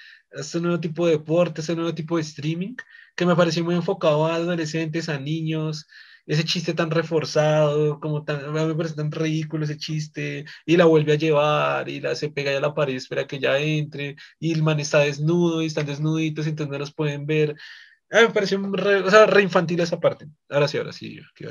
[0.42, 2.76] este nuevo tipo de deporte, a este nuevo tipo de streaming
[3.16, 5.88] que me pareció muy enfocado a adolescentes, a niños,
[6.28, 11.14] ese chiste tan reforzado, como tan, me parece tan ridículo ese chiste, y la vuelve
[11.14, 14.54] a llevar, y la se pega ya a la pared, espera que ya entre, y
[14.54, 17.56] el man está desnudo, y están desnuditos, entonces no los pueden ver.
[18.12, 20.28] Me pareció re, o sea, re infantil esa parte.
[20.50, 21.50] Ahora sí, ahora sí, ¿qué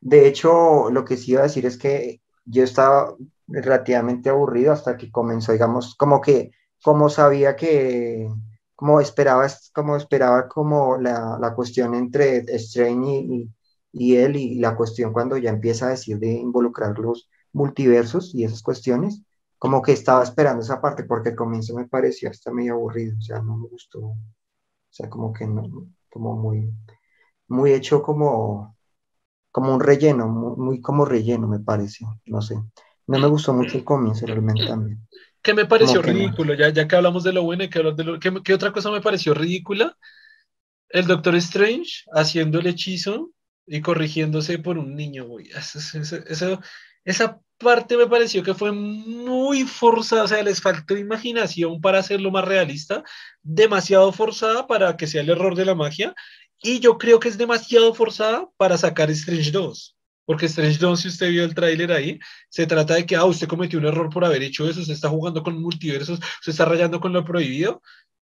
[0.00, 3.16] De hecho, lo que sí iba a decir es que yo estaba
[3.48, 8.28] relativamente aburrido hasta que comenzó, digamos, como que, como sabía que
[8.74, 13.50] como esperaba, como esperaba como la, la cuestión entre Strange y,
[13.92, 18.44] y, él y la cuestión cuando ya empieza a decir de involucrar los multiversos y
[18.44, 19.22] esas cuestiones,
[19.58, 23.22] como que estaba esperando esa parte porque al comienzo me pareció hasta medio aburrido, o
[23.22, 24.16] sea, no me gustó, o
[24.88, 25.62] sea, como que no,
[26.10, 26.72] como muy,
[27.48, 28.76] muy hecho como,
[29.52, 32.56] como un relleno, muy, muy como relleno me pareció, no sé,
[33.06, 35.06] no me gustó mucho el comienzo realmente también
[35.42, 38.04] que me pareció ridículo, ya, ya que hablamos de lo bueno y que hablar de
[38.04, 38.20] lo...
[38.20, 39.96] ¿qué, ¿Qué otra cosa me pareció ridícula?
[40.88, 43.30] El Doctor Strange haciendo el hechizo
[43.66, 45.48] y corrigiéndose por un niño, güey.
[45.50, 46.60] Eso,
[47.04, 52.30] esa parte me pareció que fue muy forzada, o sea, les faltó imaginación para hacerlo
[52.30, 53.04] más realista,
[53.42, 56.14] demasiado forzada para que sea el error de la magia,
[56.62, 59.96] y yo creo que es demasiado forzada para sacar Strange 2.
[60.30, 63.48] Porque Strange Dawn, si usted vio el tráiler ahí, se trata de que, ah, usted
[63.48, 67.00] cometió un error por haber hecho eso, se está jugando con multiversos, se está rayando
[67.00, 67.82] con lo prohibido.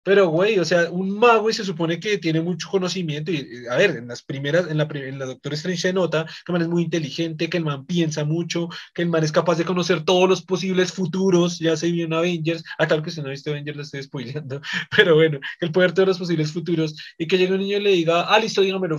[0.01, 3.31] Pero, güey, o sea, un mago y se supone que tiene mucho conocimiento.
[3.31, 6.51] Y, a ver, en las primeras, en la, en la Doctor Strange se nota que
[6.51, 9.59] el man es muy inteligente, que el man piensa mucho, que el man es capaz
[9.59, 11.59] de conocer todos los posibles futuros.
[11.59, 12.63] Ya se vio en Avengers.
[12.79, 14.61] Ah, claro que si no ha visto Avengers, lo estoy spoileando.
[14.97, 16.95] Pero bueno, que el poder de los posibles futuros.
[17.19, 18.97] Y que llegue un niño y le diga, ah, listo, dígamelo.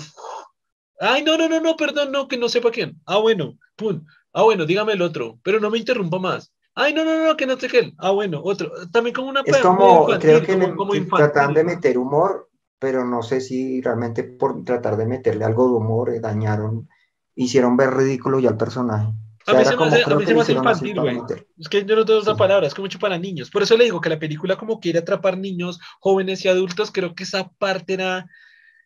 [1.01, 3.01] Ay, no, no, no, no, perdón, no, que no sepa quién.
[3.07, 4.05] Ah, bueno, pum.
[4.33, 6.53] Ah, bueno, dígame el otro, pero no me interrumpa más.
[6.75, 7.93] Ay, no, no, no, que no sé qué.
[7.99, 8.73] Ah, bueno, otro.
[8.91, 9.43] También como una...
[9.45, 14.65] Es como, creo que como, tratan de meter humor, pero no sé si realmente por
[14.65, 16.89] tratar de meterle algo de humor eh, dañaron
[17.37, 19.13] hicieron ver ridículo ya al personaje.
[19.47, 21.21] a mí se me hace, a mí se me hace infantil, güey.
[21.59, 23.51] Es que yo no tengo otra palabra, es como mucho para niños.
[23.51, 27.15] Por eso le digo que la película como quiere atrapar niños, jóvenes y adultos, creo
[27.15, 28.27] que esa parte era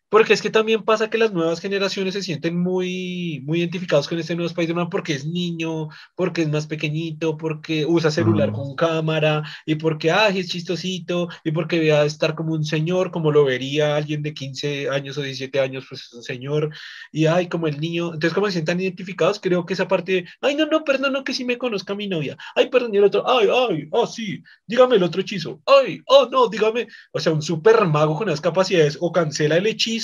[0.09, 4.17] porque es que también pasa que las nuevas generaciones se sienten muy, muy identificados con
[4.17, 8.53] este nuevo Spider-Man porque es niño, porque es más pequeñito, porque usa celular mm.
[8.53, 13.11] con cámara, y porque, ah, es chistosito, y porque ve a estar como un señor,
[13.11, 16.71] como lo vería alguien de 15 años o 17 años, pues es un señor,
[17.11, 18.07] y ay, como el niño.
[18.07, 21.23] Entonces, como se sientan identificados, creo que esa parte de, ay, no, no, perdón, no,
[21.23, 22.35] que sí me conozca mi novia.
[22.55, 25.61] Ay, perdón, y el otro, ay, ay, oh, sí, dígame el otro hechizo.
[25.67, 26.87] Ay, oh, no, dígame.
[27.11, 29.98] O sea, un super mago con las capacidades, o cancela el hechizo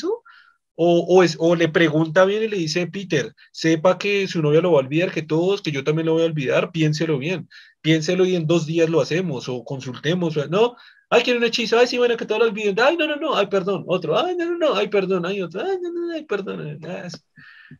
[0.75, 4.73] o, es, o le pregunta bien y le dice, Peter, sepa que su novia lo
[4.73, 7.47] va a olvidar, que todos, que yo también lo voy a olvidar, piénselo bien,
[7.81, 10.75] piénselo y en dos días lo hacemos, o consultemos, no,
[11.10, 13.36] ay, quiere un hechizo, ay, sí, bueno, que todo lo olviden, ay, no, no, no,
[13.36, 16.25] ay, perdón, otro, ay, no, no, no, ay, perdón, ay, otro, ay, no, no, ay,
[16.25, 17.08] perdón, ah,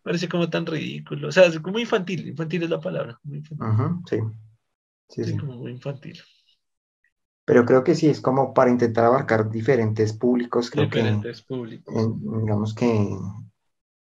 [0.02, 3.44] parece como tan ridículo, o sea, es como infantil, infantil es la palabra, muy
[4.10, 4.18] sí.
[5.10, 5.38] Sí, sí.
[5.38, 6.20] como muy infantil.
[7.46, 10.72] Pero creo que sí, es como para intentar abarcar diferentes públicos.
[10.72, 11.94] Creo diferentes públicos.
[12.42, 13.16] digamos que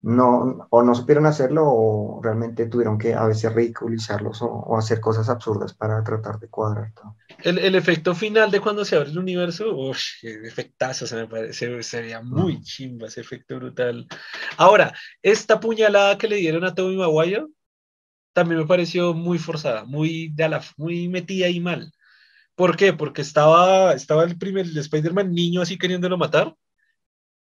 [0.05, 5.31] no, o no supieron hacerlo o realmente tuvieron que a veces ridiculizarlos o, hacer cosas
[5.31, 7.16] absurdas para tratar de cuadrar todo.
[7.42, 11.83] El, el, efecto final de cuando se abre el universo, uff, efectazo, se me parece,
[11.83, 14.07] se veía muy chimba ese efecto brutal.
[14.59, 14.92] Ahora,
[15.23, 17.47] esta puñalada que le dieron a Tommy Maguire
[18.35, 21.90] también me pareció muy forzada, muy, de la, muy metida y mal.
[22.54, 22.92] ¿Por qué?
[22.92, 26.54] Porque estaba, estaba el primer Spider-Man niño así queriéndolo matar.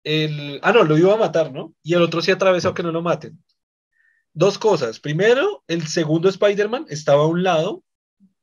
[0.03, 1.73] El, ah, no, lo iba a matar, ¿no?
[1.83, 3.41] Y el otro se atravesó que no lo maten.
[4.33, 4.99] Dos cosas.
[4.99, 7.83] Primero, el segundo Spider-Man estaba a un lado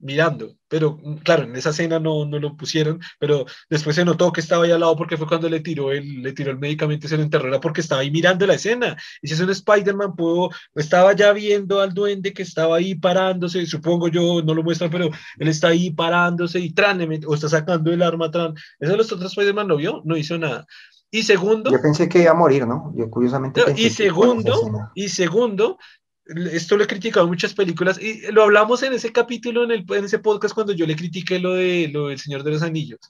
[0.00, 4.32] mirando, pero mm, claro, en esa escena no, no lo pusieron, pero después se notó
[4.32, 7.06] que estaba ahí al lado porque fue cuando le tiró el, le tiró el medicamento
[7.06, 8.96] y se lo enterró, era porque estaba ahí mirando la escena.
[9.22, 13.66] Y si es un Spider-Man, puedo, estaba ya viendo al duende que estaba ahí parándose,
[13.66, 17.92] supongo yo, no lo muestran, pero él está ahí parándose y tran, o está sacando
[17.92, 18.54] el arma tran.
[18.78, 20.66] Eso los otros Spider-Man lo vio, no hizo nada.
[21.12, 21.70] Y segundo.
[21.72, 22.92] Yo pensé que iba a morir, ¿no?
[22.94, 23.60] Yo curiosamente.
[23.76, 25.78] y segundo, y segundo,
[26.52, 29.84] esto lo he criticado en muchas películas y lo hablamos en ese capítulo, en, el,
[29.88, 33.00] en ese podcast, cuando yo le critiqué lo, de, lo del Señor de los Anillos.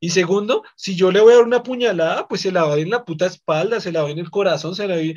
[0.00, 2.78] Y segundo, si yo le voy a dar una puñalada, pues se la va a
[2.78, 5.04] ir en la puta espalda, se la va en el corazón, se la va a
[5.04, 5.16] ir,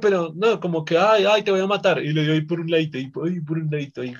[0.00, 2.02] pero no, como que, ay, ay, te voy a matar.
[2.04, 4.12] Y le dio ahí por un ladito, y por, un ladito, ahí,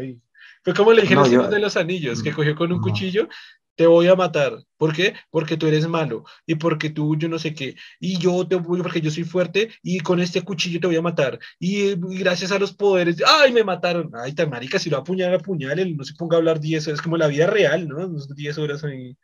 [0.00, 0.18] ahí.
[0.64, 3.28] Fue como le dije no, Señor de los Anillos, que cogió con un cuchillo
[3.76, 4.58] te voy a matar.
[4.76, 5.14] ¿Por qué?
[5.30, 7.76] Porque tú eres malo y porque tú yo no sé qué.
[8.00, 11.02] Y yo te voy porque yo soy fuerte y con este cuchillo te voy a
[11.02, 11.38] matar.
[11.58, 14.10] Y, gracias a los poderes, ¡ay, me mataron!
[14.14, 15.38] Ay, tan marica, si lo apuñala,
[15.74, 18.08] él no se ponga a hablar 10 horas, es como la vida real, ¿no?
[18.08, 19.16] 10 horas ahí.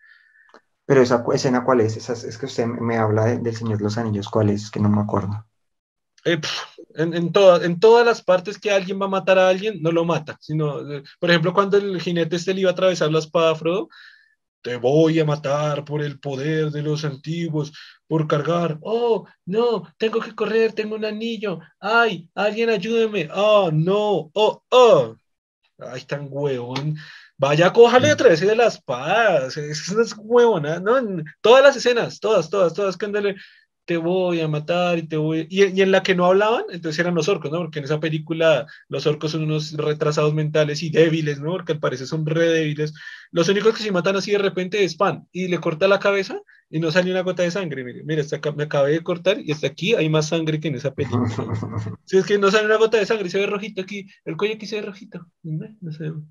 [0.87, 2.09] Pero esa escena, ¿cuál es?
[2.09, 4.71] es que usted me habla del Señor de los Anillos, ¿cuál es?
[4.71, 5.45] Que no me acuerdo.
[6.25, 6.41] Eh,
[6.95, 10.05] en, en, en todas las partes que alguien va a matar a alguien, no lo
[10.05, 13.53] mata, sino, eh, por ejemplo, cuando el jinete este le iba a atravesar la espada
[13.53, 13.89] a Frodo,
[14.63, 17.73] te voy a matar por el poder de los antiguos,
[18.07, 18.79] por cargar.
[18.83, 21.61] Oh, no, tengo que correr, tengo un anillo.
[21.81, 23.29] Ay, alguien ayúdeme.
[23.35, 24.31] Oh, no.
[24.35, 25.17] Oh, oh.
[25.79, 26.97] Ay, tan huevón.
[27.37, 29.57] Vaya, cójale a través de las espadas.
[29.57, 30.95] Es, es huevona, ¿no?
[31.41, 33.07] Todas las escenas, todas, todas, todas, que
[33.89, 35.47] te voy a matar y te voy...
[35.49, 37.61] Y, y, en la que no hablaban, entonces eran los orcos, ¿no?
[37.61, 41.53] Porque en esa película los orcos son unos retrasados mentales y débiles, ¿no?
[41.53, 42.93] Porque al parecer son re débiles.
[43.31, 46.39] Los únicos que se matan así de repente es Pan y le corta la cabeza
[46.69, 47.83] y no sale una gota de sangre.
[47.83, 48.23] Mire, mira,
[48.55, 51.25] me acabé de cortar y hasta aquí hay más sangre que en esa película.
[52.05, 54.57] si es que no sale una gota de sangre, se ve rojito aquí, el cuello
[54.57, 55.27] aquí se ve rojito.
[55.43, 56.11] No, sé.
[56.11, 56.25] O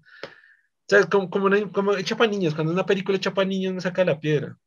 [0.88, 4.06] sea, como, como, como hecha para niños, cuando una película hecha para niños no saca
[4.06, 4.60] la piedra.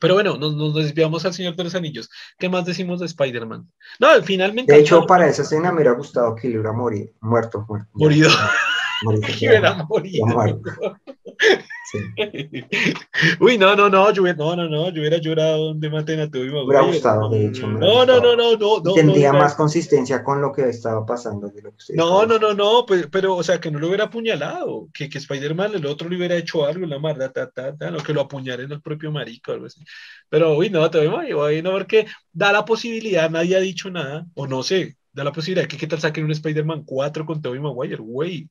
[0.00, 2.10] Pero bueno, nos, nos, desviamos al Señor de los Anillos.
[2.38, 3.70] ¿Qué más decimos de Spider-Man?
[3.98, 4.72] No, finalmente.
[4.72, 7.64] De hecho, para esa escena me hubiera gustado que le hubiera morido, muerto.
[7.68, 8.30] muerto morido.
[13.40, 16.30] Uy, no, no, no, yo hubiera, no, no, no, yo hubiera llorado donde maten a
[16.30, 16.54] tu hijo.
[16.54, 17.66] Me hubiera gustado, de hecho.
[17.66, 18.94] No, no, no, no, no, no.
[18.94, 21.52] Tendría más consistencia con lo que estaba pasando.
[21.90, 25.18] No, no, no, no, pues, pero, o sea, que no lo hubiera apuñalado, que, que
[25.18, 28.22] Spider-Man, el otro le hubiera hecho algo, la marda, ta, ta, ta, lo que lo
[28.22, 29.82] apuñalen el propio marico, algo así.
[30.28, 34.26] Pero, uy, no, te voy, ahí no, porque da la posibilidad, nadie ha dicho nada,
[34.34, 37.60] o no sé, da la posibilidad que qué tal saquen un Spider-Man 4 con Tobey
[37.60, 38.50] Maguire, güey.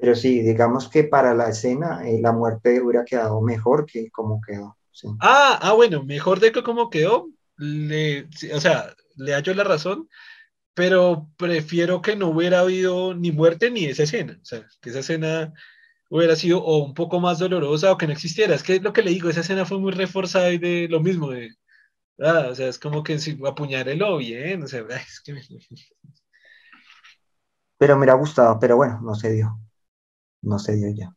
[0.00, 4.40] Pero sí, digamos que para la escena eh, la muerte hubiera quedado mejor que como
[4.40, 4.76] quedó.
[5.20, 7.28] Ah, ah, bueno, mejor de que como quedó.
[7.56, 10.08] Le, o sea, le hallo la razón,
[10.74, 14.38] pero prefiero que no hubiera habido ni muerte ni esa escena.
[14.40, 15.52] O sea, que esa escena
[16.10, 18.54] hubiera sido o un poco más dolorosa o que no existiera.
[18.54, 21.30] Es que lo que le digo, esa escena fue muy reforzada y de lo mismo,
[21.30, 21.50] de
[22.20, 25.40] Ah, o sea, es como que si apuñárelo bien, o sea, es que...
[27.78, 29.58] Pero me hubiera gustado, pero bueno, no se dio.
[30.42, 31.14] No se dio ya.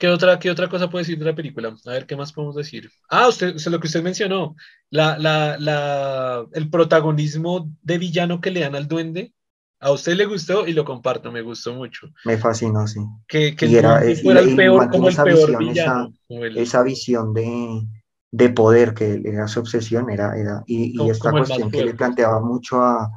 [0.00, 1.74] ¿Qué otra, ¿Qué otra cosa puede decir de la película?
[1.86, 2.90] A ver, ¿qué más podemos decir?
[3.10, 4.56] Ah, usted, lo que usted mencionó,
[4.88, 9.34] la, la, la, el protagonismo de villano que le dan al duende,
[9.78, 12.08] a usted le gustó y lo comparto, me gustó mucho.
[12.24, 13.00] Me fascinó, sí.
[13.28, 16.14] Que, que era, fuera el peor, como el peor villano.
[16.28, 17.86] Esa, visión de,
[18.30, 22.40] de, poder, que era su obsesión, era, era y, y esta cuestión que le planteaba
[22.40, 23.10] mucho a,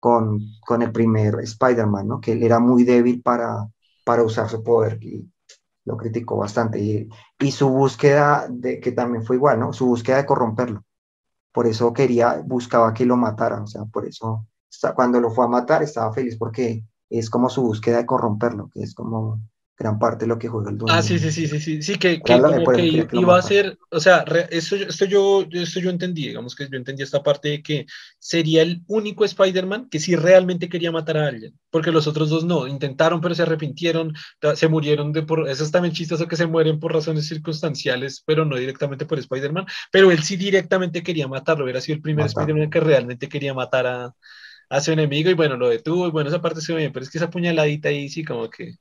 [0.00, 2.20] con, con el primer Spider-Man, ¿no?
[2.20, 3.68] Que él era muy débil para,
[4.04, 4.98] para usar su poder.
[5.02, 5.30] Y,
[5.86, 6.80] lo criticó bastante.
[6.80, 9.72] Y, y, su búsqueda, de, que también fue igual, ¿no?
[9.74, 10.82] Su búsqueda de corromperlo.
[11.52, 14.46] Por eso quería, buscaba que lo matara, o sea, por eso
[14.94, 18.82] cuando lo fue a matar estaba feliz porque es como su búsqueda de corromperlo, que
[18.82, 19.40] es como
[19.76, 20.96] gran parte de lo que juega el dueño.
[20.96, 23.98] Ah, sí, sí, sí, sí, sí, sí, que, que, como que, iba a ser, o
[23.98, 27.86] sea, esto, esto, yo, esto yo entendí, digamos que yo entendí esta parte de que
[28.18, 32.44] sería el único Spider-Man que sí realmente quería matar a alguien, porque los otros dos
[32.44, 34.14] no, intentaron, pero se arrepintieron,
[34.54, 38.44] se murieron de por, eso es también chistoso que se mueren por razones circunstanciales, pero
[38.44, 42.70] no directamente por Spider-Man, pero él sí directamente quería matarlo, hubiera sido el primer Spider-Man
[42.70, 44.14] que realmente quería matar a,
[44.68, 47.02] a su enemigo y bueno, lo detuvo y bueno, esa parte se ve bien, pero
[47.02, 48.76] es que esa puñaladita ahí sí como que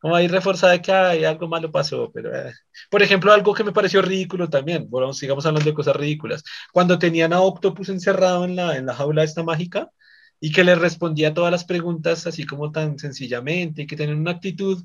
[0.00, 2.52] como ahí reforzada que hay algo malo pasó, pero eh.
[2.90, 6.98] por ejemplo, algo que me pareció ridículo también, bueno, sigamos hablando de cosas ridículas, cuando
[6.98, 9.90] tenían a Octopus encerrado en la, en la jaula esta mágica
[10.40, 14.32] y que le respondía todas las preguntas así como tan sencillamente y que tenían una
[14.32, 14.82] actitud,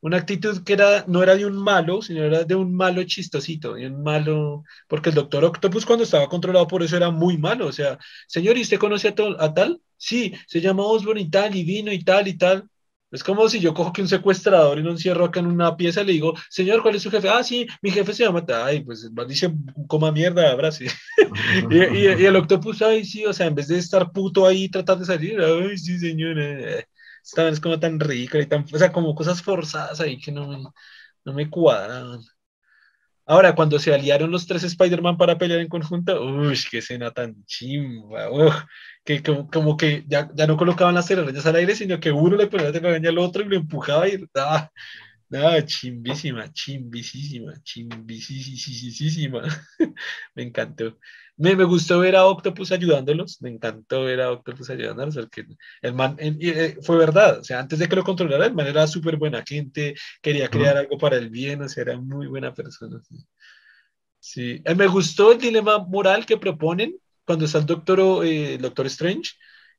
[0.00, 3.74] una actitud que era, no era de un malo, sino era de un malo chistosito,
[3.74, 7.66] de un malo, porque el doctor Octopus cuando estaba controlado por eso era muy malo,
[7.66, 9.80] o sea, señor, ¿y usted conoce a, a tal?
[9.96, 12.68] Sí, se llama Osborne y tal, y vino y tal y tal.
[13.10, 16.02] Es como si yo cojo que un secuestrador y lo encierro acá en una pieza
[16.02, 17.28] y le digo, señor, ¿cuál es su jefe?
[17.28, 19.52] Ah, sí, mi jefe se llama, ay, pues dice,
[19.86, 20.90] coma mierda, Brasil.
[21.70, 24.68] y, y, y, el octopus, ay, sí, o sea, en vez de estar puto ahí
[24.68, 26.38] tratando de salir, ay, sí, señor,
[27.22, 30.48] esta es como tan rica y tan, o sea, como cosas forzadas ahí que no
[30.48, 30.58] me,
[31.24, 32.20] no me cuadran.
[33.28, 37.44] Ahora, cuando se aliaron los tres Spider-Man para pelear en conjunto, uy, qué escena tan
[37.44, 38.28] chimba,
[39.04, 42.46] que como, que ya, ya, no colocaban las telarañas al aire, sino que uno le
[42.46, 44.70] ponía la telaraña al otro y lo empujaba y ah,
[45.34, 49.42] ah, chimbísima, chimbísima, chimbísima.
[50.34, 50.98] me encantó.
[51.36, 55.46] Me, me, gustó ver a Octopus ayudándolos, me encantó ver a Octopus ayudándolos, porque
[55.82, 58.86] el man, eh, fue verdad, o sea, antes de que lo controlara, el man era
[58.86, 63.00] súper buena gente, quería crear algo para el bien, o sea, era muy buena persona.
[64.18, 68.86] Sí, eh, me gustó el dilema moral que proponen cuando está el doctor, eh, doctor
[68.86, 69.32] Strange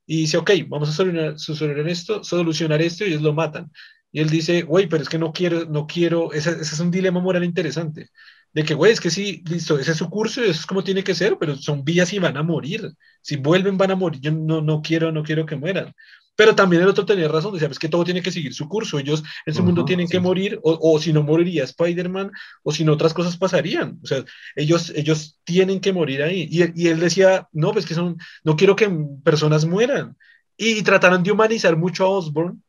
[0.06, 3.70] y dice, ok, vamos a solucionar, solucionar, esto, solucionar esto y ellos lo matan.
[4.12, 6.90] Y él dice, güey, pero es que no quiero, no quiero, ese, ese es un
[6.90, 8.10] dilema moral interesante
[8.52, 11.04] de que, güey, es que sí, listo, ese es su curso eso es como tiene
[11.04, 12.92] que ser, pero son vías y van a morir.
[13.20, 14.20] Si vuelven, van a morir.
[14.20, 15.92] Yo no, no quiero, no quiero que mueran.
[16.34, 18.98] Pero también el otro tenía razón, decía, es que todo tiene que seguir su curso,
[18.98, 22.30] ellos en su mundo tienen que morir, o, o, si no moriría Spider-Man,
[22.62, 26.48] o si no otras cosas pasarían, o sea, ellos, ellos tienen que morir ahí.
[26.48, 28.88] Y, y, él decía, no, pues que son, no quiero que
[29.24, 30.16] personas mueran.
[30.56, 32.60] Y, y trataron de humanizar mucho a Osborne,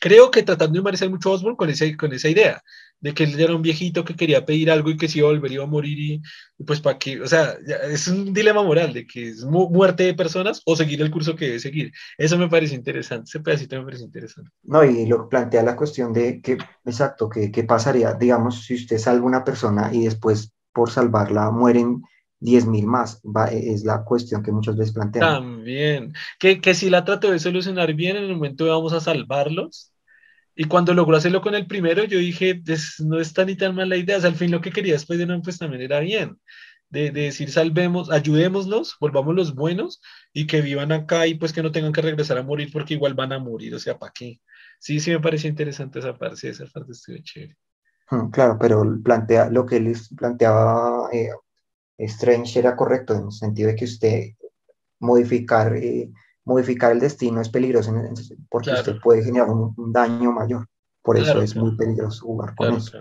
[0.00, 2.62] creo que tratando de humanizar mucho a Osborne con, ese, con esa idea,
[3.00, 5.32] de que él era un viejito que quería pedir algo y que si iba a
[5.32, 6.22] volver iba a morir y,
[6.64, 7.54] pues para qué, o sea,
[7.90, 11.46] es un dilema moral de que es muerte de personas o seguir el curso que
[11.46, 11.92] debe seguir.
[12.18, 14.50] Eso me parece interesante, ese pedacito me parece interesante.
[14.64, 19.26] No, y lo plantea la cuestión de que, exacto, que pasaría, digamos, si usted salva
[19.26, 22.02] una persona y después por salvarla mueren
[22.40, 25.34] 10.000 más, va, es la cuestión que muchas veces plantean.
[25.34, 29.92] También, que, que si la trato de solucionar bien, en el momento vamos a salvarlos,
[30.54, 32.60] y cuando logró hacerlo con el primero, yo dije,
[32.98, 34.18] no está ni tan mala idea.
[34.18, 36.38] O sea, al fin lo que quería después de no, pues también era bien.
[36.90, 41.62] De, de, decir, salvemos, ayudémoslos, volvamos los buenos y que vivan acá y pues que
[41.62, 43.74] no tengan que regresar a morir porque igual van a morir.
[43.74, 44.40] O sea, ¿para qué?
[44.78, 47.56] Sí, sí me pareció interesante esa parte, esa parte estuvo chévere.
[48.10, 51.30] Hmm, claro, pero plantea, lo que les planteaba eh,
[52.04, 54.22] Strange era correcto en el sentido de que usted
[54.98, 56.10] modificar eh,
[56.44, 57.92] modificar el destino es peligroso
[58.48, 60.66] porque usted puede generar un, daño mayor.
[61.02, 62.98] Por eso es muy peligroso jugar con eso.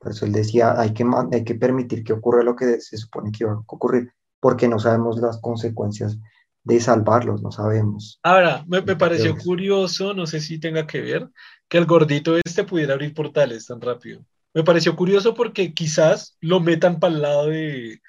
[0.00, 3.30] Por eso él decía, hay que, hay que permitir que ocurra lo que se supone
[3.30, 4.10] que va a ocurrir,
[4.40, 6.18] porque no sabemos las consecuencias
[6.64, 8.18] de salvarlos, no sabemos.
[8.22, 11.28] Ahora, me, me pareció curioso, no sé si tenga que ver,
[11.68, 14.24] que el gordito este pudiera abrir portales tan rápido.
[14.54, 18.00] Me pareció curioso porque quizás lo metan para el lado de,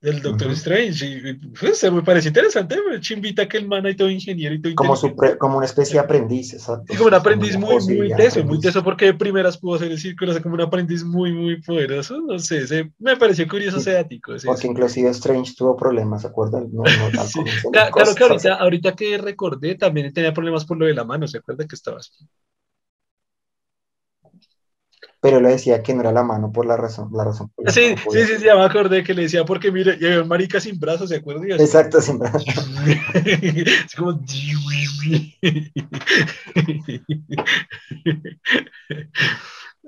[0.00, 1.06] del Doctor Strange.
[1.06, 4.74] Y, pues, me parece interesante, me chimbita que el man hay todo ingeniero y todo
[4.74, 4.94] como,
[5.38, 6.94] como una especie de aprendiz, exacto.
[6.96, 10.40] como un aprendiz muy, muy teso, muy teso, porque de primeras pudo hacer el círculo,
[10.42, 14.32] como un aprendiz muy, muy poderoso, no sé, me pareció curioso ese ático.
[14.44, 16.68] porque inclusive Strange tuvo problemas, ¿se acuerdan?
[16.72, 16.82] No,
[17.72, 21.26] claro, claro, que ahorita, ahorita que recordé, también tenía problemas por lo de la mano,
[21.26, 22.12] ¿se acuerda que estaba así?
[25.26, 27.10] Pero le decía que no era la mano por la razón.
[27.12, 30.06] La razón sí, sí, sí, sí, ya me acordé que le decía porque mire, y
[30.06, 31.50] había un marica sin brazos, ¿se acuerdan?
[31.50, 32.44] Exacto, sin brazos.
[33.24, 34.20] es como...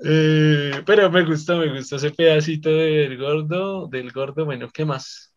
[0.03, 5.33] eh, pero me gustó, me gustó ese pedacito del gordo, del gordo, bueno, ¿qué más?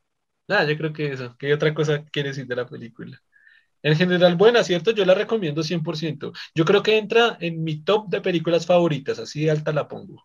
[0.49, 1.37] Nada, yo creo que eso.
[1.39, 3.21] ¿Qué otra cosa quiere decir de la película?
[3.83, 4.93] En general, buena, ¿cierto?
[4.93, 6.33] Yo la recomiendo 100%.
[6.55, 10.25] Yo creo que entra en mi top de películas favoritas, así de alta la pongo.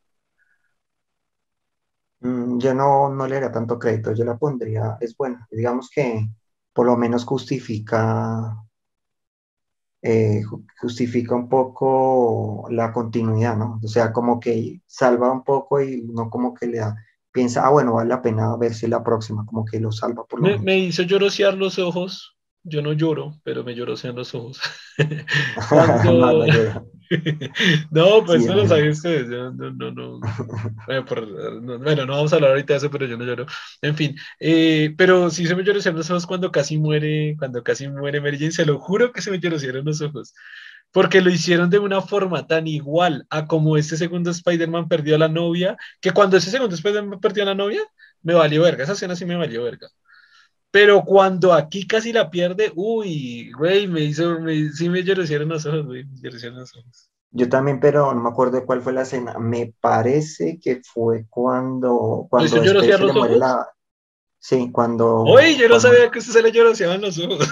[2.19, 5.47] Mm, yo no, no le daría tanto crédito, yo la pondría, es buena.
[5.51, 6.27] Digamos que
[6.73, 8.55] por lo menos justifica,
[10.01, 10.43] eh,
[10.79, 13.79] justifica un poco la continuidad, ¿no?
[13.83, 16.95] O sea, como que salva un poco y no como que le da,
[17.31, 20.39] piensa, ah, bueno, vale la pena ver si la próxima, como que lo salva por
[20.39, 22.36] lo me, me hizo llorosear los ojos
[22.67, 24.59] yo no lloro, pero me llorosean los ojos.
[27.91, 29.27] no, pues no lo saben ustedes.
[29.27, 30.19] no, no, no.
[31.79, 33.45] Bueno, no, vamos a hablar ahorita de eso, pero yo no lloro.
[33.81, 37.87] En fin, eh, pero sí se me llorosean los ojos cuando casi muere, cuando casi
[37.87, 38.51] muere Mary Jane.
[38.51, 40.33] Se lo juro que se me llorosearon los ojos.
[40.91, 45.19] Porque lo hicieron de una forma tan igual a como este segundo Spider-Man perdió a
[45.19, 47.81] la novia, que cuando ese segundo Spider-Man perdió a la novia,
[48.23, 48.83] me valió verga.
[48.83, 49.89] Esa escena sí me valió verga.
[50.71, 55.65] Pero cuando aquí casi la pierde, uy, güey, me hizo, me, sí me llorecieron los
[55.65, 57.09] ojos, güey, me los ojos.
[57.31, 59.37] Yo también, pero no me acuerdo cuál fue la escena.
[59.39, 62.27] Me parece que fue cuando.
[62.29, 63.31] cuando yo se los ojos?
[63.37, 63.67] La...
[64.39, 65.23] Sí, cuando.
[65.23, 67.47] Uy, yo no sabía que se le lloroseaban los ojos.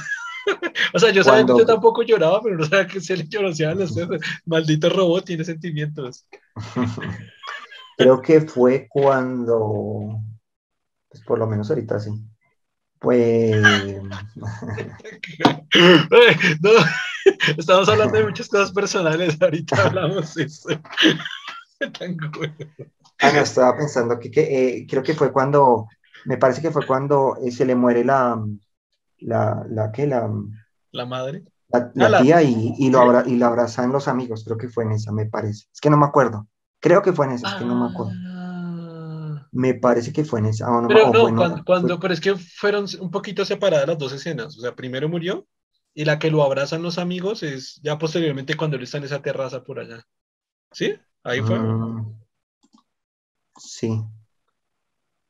[0.93, 3.79] o sea, yo sabía que yo tampoco lloraba, pero no sabía que se le lloroseaban
[3.79, 4.19] los ojos.
[4.45, 6.25] Maldito robot tiene sentimientos.
[7.97, 10.19] Creo que fue cuando.
[11.09, 12.11] Pues por lo menos ahorita sí
[12.99, 13.61] pues.
[16.61, 16.71] no,
[17.57, 20.69] estamos hablando de muchas cosas personales, ahorita hablamos de eso.
[21.79, 22.17] Tan
[23.19, 24.41] ah, no, estaba pensando que, que
[24.77, 25.87] eh, creo que fue cuando,
[26.25, 28.41] me parece que fue cuando eh, se le muere la,
[29.19, 30.07] la, la, ¿qué?
[30.07, 30.29] La,
[30.91, 31.43] la madre.
[31.69, 34.85] La, ah, tía y, y, lo abra, y la abrazan los amigos, creo que fue
[34.85, 35.65] en esa, me parece.
[35.73, 36.47] Es que no me acuerdo.
[36.79, 38.13] Creo que fue en esa, es que no me acuerdo.
[39.55, 40.67] Me parece que fue en esa.
[40.67, 44.57] Ah, pero no, cuando, pero es que fueron un poquito separadas las dos escenas.
[44.57, 45.47] O sea, primero murió
[45.93, 49.21] y la que lo abrazan los amigos es ya posteriormente cuando él está en esa
[49.21, 50.05] terraza por allá.
[50.73, 50.93] ¿Sí?
[51.23, 51.57] Ahí fue.
[51.57, 52.19] Mm,
[53.57, 54.03] sí.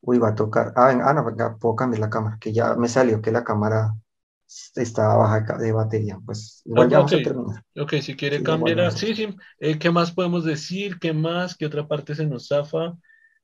[0.02, 0.74] Uy, va a tocar.
[0.76, 3.94] Ah, ah no, puedo cambiar la cámara, que ya me salió que la cámara
[4.76, 6.20] estaba baja de batería.
[6.26, 7.64] Pues igual ya vamos a terminar.
[7.78, 8.92] Ok, si quiere cambiar.
[8.92, 9.36] Sí, sí.
[9.60, 10.98] Eh, ¿Qué más podemos decir?
[10.98, 11.56] ¿Qué más?
[11.56, 12.96] ¿Qué otra parte se nos zafa?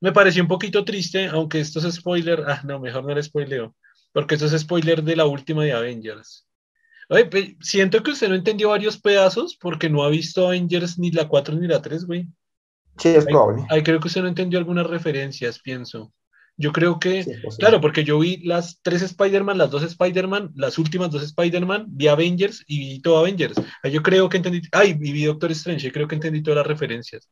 [0.01, 2.43] Me pareció un poquito triste, aunque esto es spoiler.
[2.47, 3.75] Ah, no, mejor no era spoileo,
[4.11, 6.47] porque esto es spoiler de la última de Avengers.
[7.07, 11.27] Oye, siento que usted no entendió varios pedazos porque no ha visto Avengers ni la
[11.27, 12.27] 4 ni la 3, güey.
[12.97, 13.65] Sí, es probable.
[13.69, 16.13] Ahí creo que usted no entendió algunas referencias, pienso.
[16.57, 17.25] Yo creo que,
[17.57, 22.07] claro, porque yo vi las tres Spider-Man, las dos Spider-Man, las últimas dos Spider-Man, vi
[22.07, 23.55] Avengers y vi todo Avengers.
[23.91, 27.29] Yo creo que entendí, ay, y vi Doctor Strange, creo que entendí todas las referencias.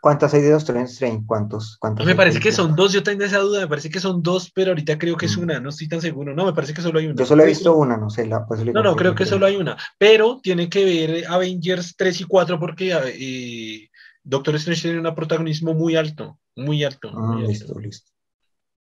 [0.00, 1.24] ¿Cuántas hay de Doctor Strange?
[1.26, 1.76] ¿Cuántos?
[1.78, 4.50] ¿Cuántos me parece que son dos, yo tengo esa duda, me parece que son dos,
[4.52, 5.42] pero ahorita creo que es mm.
[5.42, 6.34] una, no estoy tan seguro.
[6.34, 7.16] No, me parece que solo hay una.
[7.16, 8.26] Yo solo he visto una, no sé.
[8.26, 12.20] La, pues, no, no, creo que solo hay una, pero tiene que ver Avengers 3
[12.20, 13.88] y 4 porque eh,
[14.22, 17.10] Doctor Strange tiene un protagonismo muy alto, muy alto.
[17.14, 18.12] Ah, listo, listo.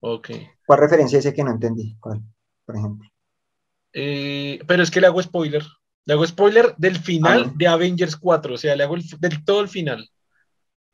[0.01, 0.31] Ok.
[0.67, 1.97] ¿Cuál referencia ese que no entendí?
[1.99, 2.21] ¿Cuál,
[2.65, 3.09] por ejemplo?
[3.93, 5.65] Eh, pero es que le hago spoiler.
[6.05, 7.53] Le hago spoiler del final ah.
[7.57, 10.09] de Avengers 4, o sea, le hago el, del todo el final.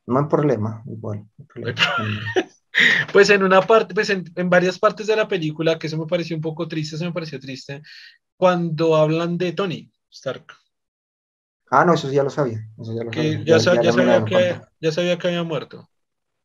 [0.07, 1.25] No hay problema, igual.
[3.13, 6.37] pues en una parte, pues en, varias partes de la película, que eso me pareció
[6.37, 7.83] un poco triste, eso me pareció triste,
[8.37, 10.47] cuando hablan de Tony Stark.
[11.71, 12.69] Ah, no, eso ya lo sabía.
[12.77, 14.25] ya, sabía.
[14.25, 15.89] que, ya sabía que había muerto.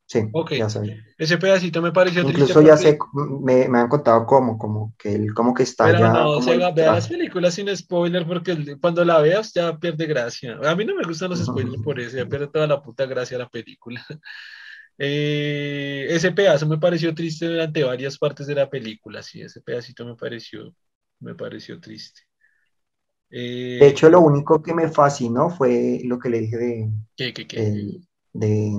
[0.07, 0.21] Sí,
[0.57, 1.05] ya sabía.
[1.17, 2.97] Ese pedacito me pareció Incluso ya sé,
[3.43, 6.13] me, me, han contado cómo, como que, el, como que está Pero ya.
[6.13, 10.57] No, se vea las películas sin spoiler porque cuando la veas ya pierde gracia.
[10.63, 13.37] A mí no me gustan los spoilers por eso, ya pierde toda la puta gracia
[13.37, 14.03] la película.
[14.99, 20.03] Eh, ese pedazo me pareció triste durante varias partes de la película, sí, ese pedacito
[20.03, 20.73] me pareció,
[21.19, 22.21] me pareció triste.
[23.29, 26.89] de hecho, lo único que me fascinó fue lo que le dije de.
[27.15, 28.01] ¿Qué, qué, qué?
[28.33, 28.71] de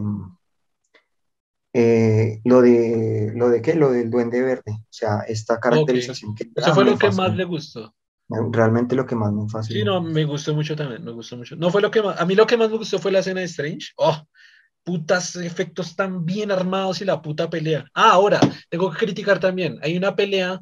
[1.80, 6.50] eh, lo de lo de qué, lo del duende verde, o sea, esta caracterización que
[6.52, 7.94] eso fue lo que más le gustó.
[8.28, 9.78] Realmente lo que más me fascinó.
[9.78, 11.54] Sí, no, me gustó mucho también, me gustó mucho.
[11.54, 13.40] No fue lo que más, a mí lo que más me gustó fue la escena
[13.40, 13.92] de Strange.
[13.96, 14.26] Oh,
[14.82, 17.86] putas efectos tan bien armados y la puta pelea.
[17.94, 19.78] Ah, ahora, tengo que criticar también.
[19.80, 20.60] Hay una pelea,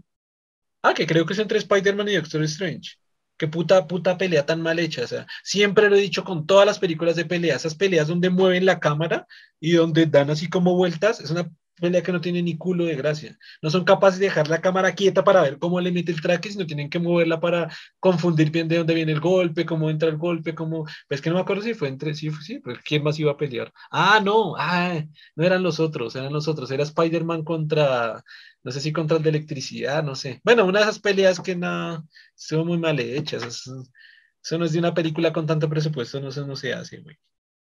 [0.82, 2.98] ah, que creo que es entre Spider-Man y Doctor Strange.
[3.39, 5.05] Qué puta, puta pelea tan mal hecha.
[5.05, 8.30] O sea, siempre lo he dicho con todas las películas de pelea, esas peleas donde
[8.30, 9.26] mueven la cámara
[9.61, 12.97] y donde dan así como vueltas, es una pelea que no tiene ni culo de
[12.97, 13.39] gracia.
[13.62, 16.51] No son capaces de dejar la cámara quieta para ver cómo le mete el traque,
[16.51, 17.70] sino tienen que moverla para
[18.01, 20.87] confundir bien de dónde viene el golpe, cómo entra el golpe, cómo...
[21.09, 22.14] Pues que no me acuerdo si fue entre...
[22.14, 23.72] Sí, sí, pero ¿quién más iba a pelear?
[23.91, 25.03] Ah, no, ah,
[25.34, 26.70] no eran los otros, eran los otros.
[26.70, 28.24] Era Spider-Man contra...
[28.66, 30.40] No sé si contra el de electricidad, no sé.
[30.42, 32.04] Bueno, una de esas peleas que nada,
[32.34, 33.44] son muy mal hechas.
[33.44, 37.16] Eso, no es de una película con tanto presupuesto, no, no se hace, güey.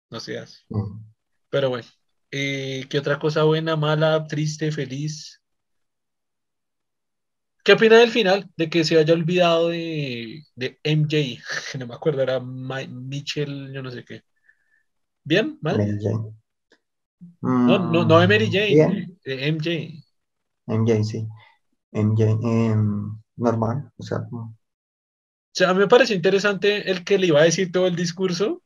[0.09, 0.61] No se hace.
[1.51, 1.87] Pero bueno.
[2.31, 5.43] Eh, ¿Qué otra cosa buena, mala, triste, feliz?
[7.63, 8.49] ¿Qué opina del final?
[8.57, 11.39] De que se haya olvidado de, de MJ,
[11.79, 14.23] no me acuerdo, era Mitchell, yo no sé qué.
[15.23, 15.59] ¿Bien?
[15.61, 15.99] ¿Mal?
[17.43, 20.08] No, no, no de Mary Jane, de MJ.
[20.69, 21.27] MJ, sí.
[21.93, 24.19] MJ, em, normal, o sea.
[24.31, 24.55] O
[25.53, 28.63] sea, a mí me pareció interesante el que le iba a decir todo el discurso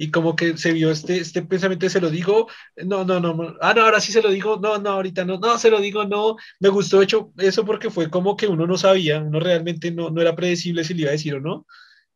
[0.00, 3.74] y como que se vio este, este pensamiento se lo digo, no, no, no, ah,
[3.74, 6.36] no, ahora sí se lo digo, no, no, ahorita no, no, se lo digo, no,
[6.58, 10.22] me gustó hecho eso porque fue como que uno no sabía, uno realmente no, no
[10.22, 11.66] era predecible si le iba a decir o no,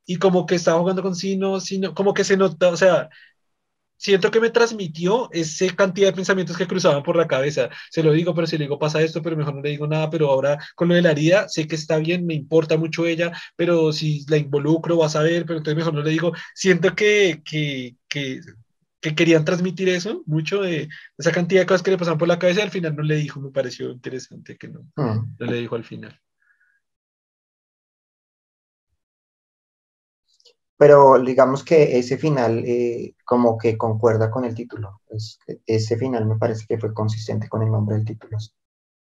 [0.06, 2.76] y como que estaba jugando con sí, no, sí, no, como que se nota, o
[2.78, 3.10] sea,
[3.96, 7.70] siento que me transmitió esa cantidad de pensamientos que cruzaban por la cabeza.
[7.90, 10.10] Se lo digo, pero si le digo pasa esto, pero mejor no le digo nada,
[10.10, 13.32] pero ahora con lo de la herida, sé que está bien, me importa mucho ella,
[13.56, 16.32] pero si la involucro vas a ver, pero entonces mejor no le digo.
[16.54, 18.40] Siento que, que, que,
[19.00, 20.88] que querían transmitir eso, mucho de
[21.18, 23.16] esa cantidad de cosas que le pasaban por la cabeza y al final no le
[23.16, 25.36] dijo, me pareció interesante que no, mm.
[25.38, 26.18] no le dijo al final.
[30.84, 35.00] Pero digamos que ese final eh, como que concuerda con el título.
[35.64, 38.36] ese final me parece que fue consistente con el nombre del título.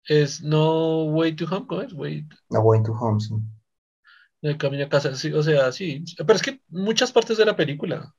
[0.08, 1.92] Es No Way to Home, ¿cómo es?
[1.94, 3.34] Way No Way to Home, sí.
[4.44, 6.04] El camino a casa, sí, o sea, sí.
[6.16, 8.14] Pero es que muchas partes de la película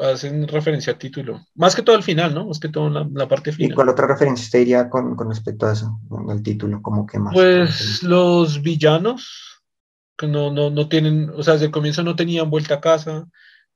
[0.00, 1.40] hacen referencia al título.
[1.56, 2.46] Más que todo al final, ¿no?
[2.46, 3.72] Más que todo la, la parte final.
[3.72, 6.80] ¿Y cuál otra referencia te diría con, con respecto a eso, al título?
[6.80, 7.34] Como que más.
[7.34, 9.55] Pues los villanos
[10.22, 13.26] no, no, no tienen, o sea, desde el comienzo no tenían vuelta a casa,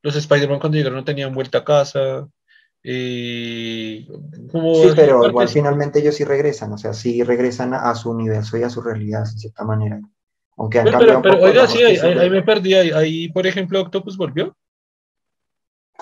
[0.03, 2.29] los Spider-Man cuando llegaron no tenían vuelta a casa.
[2.83, 4.07] sí,
[4.97, 8.71] pero igual finalmente ellos sí regresan, o sea, sí regresan a, su universo y a
[8.71, 10.01] su realidad, en cierta manera.
[10.57, 12.75] Aunque han pero, pero, oiga, sí, ahí, me perdí.
[12.75, 14.55] Ahí, por ejemplo, Octopus volvió.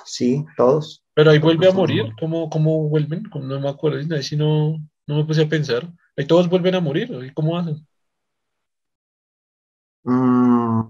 [0.05, 1.05] Sí, todos.
[1.15, 2.13] Pero ahí vuelve a morir.
[2.19, 3.23] ¿Cómo, cómo vuelven?
[3.35, 4.01] No me acuerdo.
[4.23, 5.89] Si no, no me puse a pensar.
[6.17, 7.33] Ahí todos vuelven a morir.
[7.35, 7.87] ¿Cómo hacen?
[10.05, 10.81] Mm,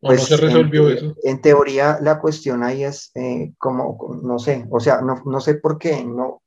[0.00, 1.14] pues se resolvió en, eso?
[1.22, 5.54] En teoría, la cuestión ahí es eh, como, no sé, o sea, no, no sé
[5.54, 6.42] por qué, no,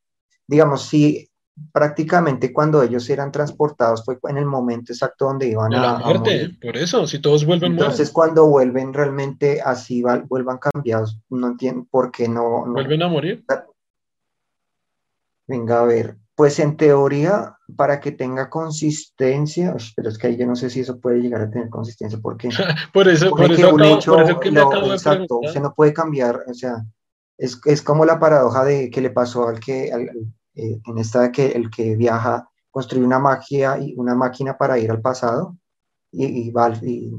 [0.46, 1.30] digamos, si
[1.72, 6.50] prácticamente cuando ellos eran transportados fue en el momento exacto donde iban a, la muerte,
[6.62, 12.12] por eso, si todos vuelven Entonces, cuando vuelven realmente así vuelvan cambiados, no entiendo por
[12.12, 13.46] qué no, no, ¿Vuelven a morir?
[15.48, 20.46] Venga, a ver, pues en teoría, para que tenga consistencia, pero es que ahí yo
[20.46, 22.50] no sé si eso puede llegar a tener consistencia, porque
[22.94, 26.84] por eso, por eso, un hecho, exacto, se no puede cambiar, o sea,
[27.38, 29.88] es, es, como la paradoja de que le pasó al que,
[30.56, 34.92] eh, en esta que el que viaja construye una magia y una máquina para ir
[34.92, 35.58] al pasado
[36.12, 37.14] y, y, y,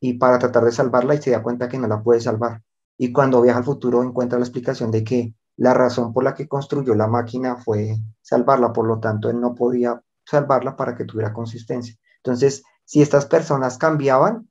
[0.00, 2.62] y para tratar de salvarla y se da cuenta que no la puede salvar.
[2.98, 6.48] Y cuando viaja al futuro encuentra la explicación de que la razón por la que
[6.48, 11.32] construyó la máquina fue salvarla, por lo tanto, él no podía salvarla para que tuviera
[11.32, 11.94] consistencia.
[12.16, 14.50] Entonces, si estas personas cambiaban,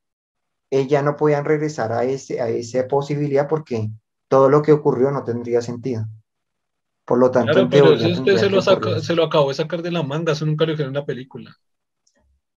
[0.70, 3.90] ella no podían regresar a, ese, a esa posibilidad porque
[4.26, 6.06] todo lo que ocurrió no tendría sentido.
[7.04, 10.02] Por lo tanto, claro, pero usted se lo, se lo, acabó de sacar de la
[10.02, 11.54] manga, eso nunca lo dijeron en la película.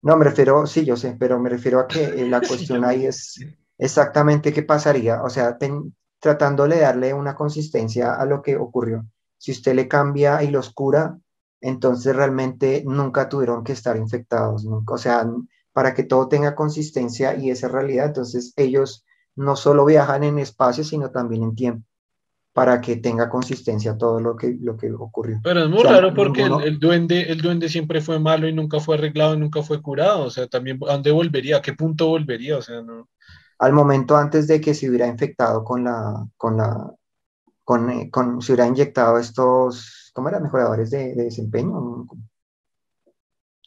[0.03, 3.07] No, me refiero, sí, yo sé, pero me refiero a que eh, la cuestión ahí
[3.07, 3.43] es
[3.79, 5.23] exactamente qué pasaría.
[5.23, 5.57] O sea,
[6.23, 9.05] tratándole de darle una consistencia a lo que ocurrió.
[9.39, 11.19] Si usted le cambia y los cura,
[11.61, 15.29] entonces realmente nunca tuvieron que estar infectados, o sea,
[15.73, 19.05] para que todo tenga consistencia y esa realidad, entonces ellos
[19.35, 21.85] no solo viajan en espacio, sino también en tiempo,
[22.53, 25.41] para que tenga consistencia todo lo que, lo que ocurrió.
[25.43, 28.95] Pero es muy raro porque el, duende, el duende siempre fue malo y nunca fue
[28.95, 31.57] arreglado, nunca fue curado, o sea, también, ¿a dónde volvería?
[31.57, 32.59] ¿A qué punto volvería?
[32.59, 33.09] O sea, no
[33.63, 36.93] al momento antes de que se hubiera infectado con la, con la,
[37.63, 40.43] con, eh, con, si hubiera inyectado estos, ¿cómo eran?
[40.43, 42.09] Mejoradores de, de desempeño.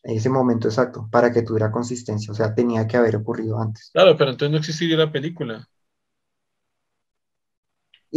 [0.03, 2.29] En ese momento exacto, para que tuviera consistencia.
[2.29, 3.89] O sea, tenía que haber ocurrido antes.
[3.93, 5.65] Claro, pero entonces no existiría la película.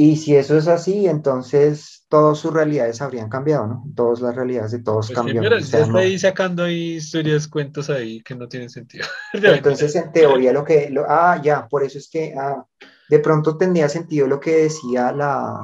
[0.00, 3.84] Y si eso es así, entonces todas sus realidades habrían cambiado, ¿no?
[3.96, 5.42] Todas las realidades de todos Pues cambian.
[5.42, 8.70] mira, O ya sea, está no- ahí sacando ahí historias, cuentos ahí que no tienen
[8.70, 9.04] sentido.
[9.32, 10.88] Entonces, en teoría, lo que.
[10.88, 12.64] lo- ah, ya, por eso es que ah,
[13.08, 15.60] de pronto tendría sentido lo que decía la.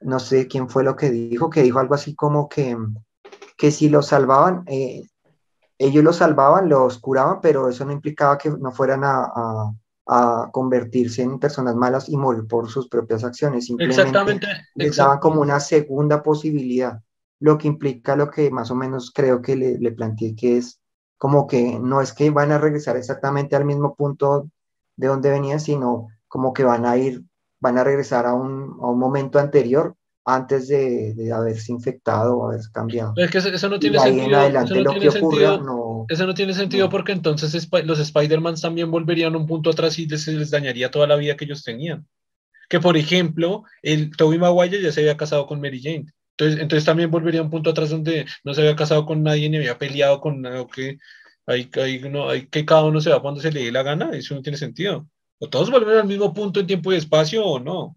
[0.00, 2.76] No sé quién fue lo que dijo, que dijo algo así como que,
[3.56, 5.02] que si los salvaban, eh,
[5.78, 9.72] ellos los salvaban, los curaban, pero eso no implicaba que no fueran a, a-
[10.08, 13.66] a convertirse en personas malas y morir por sus propias acciones.
[13.66, 14.46] Simplemente Exactamente.
[14.74, 17.00] les daban como una segunda posibilidad,
[17.40, 20.80] lo que implica lo que más o menos creo que le, le planteé, que es
[21.18, 24.50] como que no es que van a regresar exactamente al mismo punto
[24.96, 27.22] de donde venían, sino como que van a ir,
[27.60, 29.94] van a regresar a un, a un momento anterior
[30.28, 33.12] antes de, de haberse infectado o haberse cambiado.
[33.16, 34.38] Es que eso, no Y tiene de ahí en sentido.
[34.38, 35.58] adelante eso no lo que tiene ocurra sentido.
[35.58, 36.04] no...
[36.08, 36.90] Eso no tiene sentido No.
[36.90, 41.06] porque entonces los Spider-Mans también volverían a un punto atrás y les, les dañaría toda
[41.06, 42.06] la vida que ellos tenían.
[42.68, 46.06] Que por ejemplo, el Tobey Maguire ya se había casado con Mary Jane.
[46.36, 49.56] Entonces, entonces también volvería un punto atrás donde no se había casado con nadie ni
[49.56, 50.98] había peleado con nada, que,
[51.46, 54.10] hay, hay, no, hay que cada uno se va cuando se le dé la gana.
[54.12, 55.08] Eso no tiene sentido.
[55.40, 57.96] O todos vuelven al mismo punto en tiempo y espacio o no.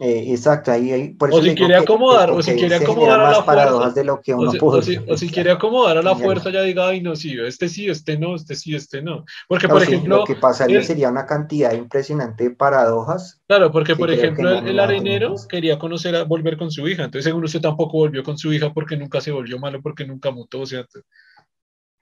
[0.00, 2.76] Eh, exacto, ahí, ahí- por O eso si le digo quiere acomodar, o si quiere
[2.76, 5.98] acomodar a la fuerza, de lo que O si, o si- o si quiere acomodar
[5.98, 9.02] a la fuerza, ya diga, ay, no, sí, este sí, este no, este sí, este
[9.02, 9.24] no.
[9.48, 13.40] Porque, No, por sí, ejemplo, lo que pasaría el- sería una cantidad impresionante de paradojas.
[13.48, 17.24] Claro, porque por ejemplo no, el, arenero quería conocer a volver con su hija, entonces
[17.24, 20.60] según usted tampoco volvió con su hija porque nunca se volvió malo, porque nunca mutó,
[20.60, 20.86] o sea,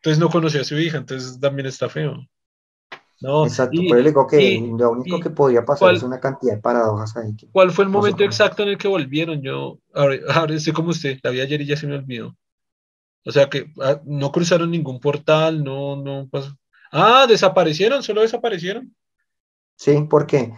[0.01, 2.15] entonces no conoció a su hija, entonces también está feo.
[3.21, 6.03] No, Exacto, y, le digo que y- lo único y que podría pasar ¿cuál- es
[6.03, 7.35] una cantidad de paradojas ahí.
[7.35, 9.41] que ¿cuál fue el momento exacto en el que volvieron?
[9.41, 12.37] Yo, ahora, ahora estoy como usted, la vi ayer y ya se me olvidó.
[13.25, 16.57] O sea que ah, no cruzaron ningún portal, no, no pasó.
[16.93, 18.95] Ah, desaparecieron, solo desaparecieron.
[19.77, 20.53] Sí, porque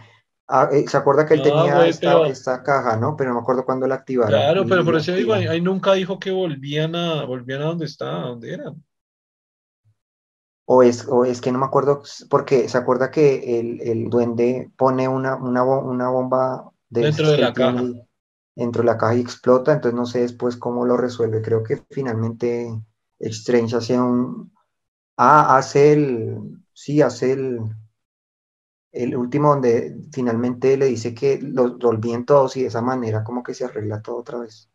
[0.47, 3.15] ah, eh, se acuerda que él Ah, tenía esta, pero- esta caja, ¿no?
[3.15, 4.31] Pero no me acuerdo cuándo la activaron.
[4.31, 8.23] Claro, pero por eso digo, ahí, nunca dijo que volvían a, volvían a donde estaba,
[8.23, 8.83] a donde eran.
[10.71, 14.71] O es, o es que no me acuerdo, porque se acuerda que el, el duende
[14.77, 17.79] pone una, una, una bomba de Dentro de la caja.
[17.79, 18.01] ahí
[18.55, 21.41] dentro de la caja y explota, entonces no sé después cómo lo resuelve.
[21.41, 22.69] Creo que finalmente
[23.19, 24.51] Strange hace un...
[25.17, 26.37] Ah, hace el...
[26.73, 27.59] Sí, hace el...
[28.91, 33.23] El último donde finalmente le dice que lo, lo olviden todos y de esa manera
[33.23, 34.68] como que se arregla todo otra vez.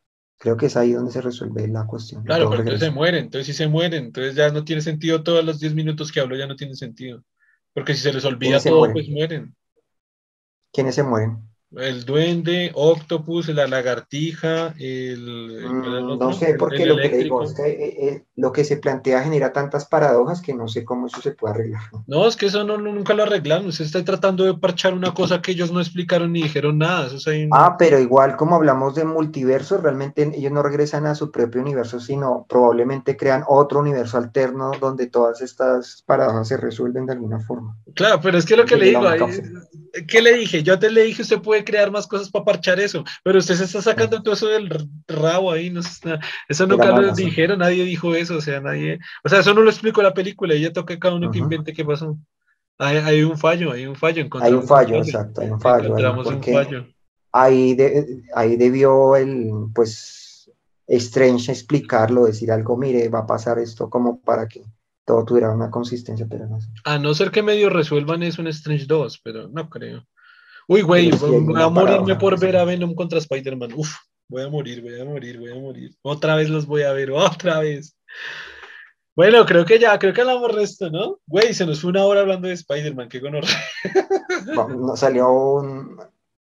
[0.45, 2.23] Creo que es ahí donde se resuelve la cuestión.
[2.23, 5.43] Claro, pero entonces se mueren, entonces sí se mueren, entonces ya no tiene sentido todos
[5.43, 7.25] los 10 minutos que hablo, ya no tiene sentido.
[7.73, 8.93] Porque si se les olvida ¿Quiénes se todo, mueren?
[8.93, 9.57] pues mueren.
[10.73, 11.39] ¿Quiénes se mueren?
[11.77, 15.61] El duende, Octopus, la lagartija, el...
[15.63, 18.09] ¿cuál era el Mm, no sé, porque el lo que le digo es que eh,
[18.09, 21.55] eh, lo que se plantea genera tantas paradojas que no sé cómo eso se puede
[21.55, 21.83] arreglar.
[22.07, 23.67] No, es que eso no, nunca lo arreglaron.
[23.67, 27.07] Usted está tratando de parchar una cosa que ellos no explicaron ni dijeron nada.
[27.07, 31.07] Eso es ahí un- Ah, pero igual como hablamos de multiverso, realmente ellos no regresan
[31.07, 36.57] a su propio universo, sino probablemente crean otro universo alterno donde todas estas paradojas se
[36.57, 37.77] resuelven de alguna forma.
[37.95, 39.21] Claro, pero es que lo que le digo, ahí-.
[40.09, 40.63] ¿qué le dije?
[40.63, 43.65] Yo te le dije, usted puede crear más cosas para parchar eso, pero usted se
[43.65, 44.69] está sacando todo eso del
[45.09, 45.81] rabo ahí, no
[46.49, 49.71] eso nunca lo dijeron, nadie dijo eso, o sea, nadie, o sea, eso no lo
[49.71, 52.19] explicó la película, ella toca cada uno que invente qué pasó.
[52.79, 56.03] Hay, hay un fallo, hay un fallo, Hay un fallo, exacto, hay un fallo ahí,
[56.03, 56.87] encontramos un fallo.
[57.33, 60.51] ahí, de- ahí debió el, pues,
[60.87, 64.63] Strange explicarlo, decir algo, mire, va a pasar esto como para que
[65.07, 66.69] todo tuviera una consistencia, pero no sé.
[66.85, 70.07] A no ser que medio resuelvan eso en Strange 2, pero no creo.
[70.69, 73.73] Uy, güey, voy a morirme por ver a Venom contra Spider-Man.
[73.75, 73.95] Uf,
[74.29, 75.91] voy a morir, voy a morir, voy a morir.
[76.03, 77.97] Otra vez los voy a ver, otra vez.
[79.17, 81.19] Bueno, creo que ya, creo que hablamos resto, ¿no?
[81.27, 83.21] Güey, se nos fue una hora hablando de Spider-Man, qué.
[83.21, 86.01] Va- Nos salió un,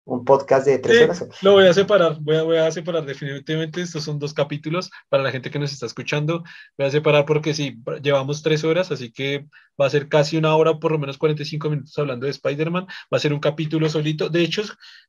[0.09, 1.25] un podcast de tres Sí, horas.
[1.43, 5.23] lo voy a separar, voy a, voy a separar definitivamente, estos son dos capítulos para
[5.23, 6.43] la gente que nos está escuchando,
[6.79, 9.47] voy a separar porque sí, llevamos tres horas, así que
[9.81, 13.17] va a ser casi una hora, por lo menos 45 minutos hablando de Spider-Man, va
[13.17, 14.63] a ser un capítulo solito, de hecho,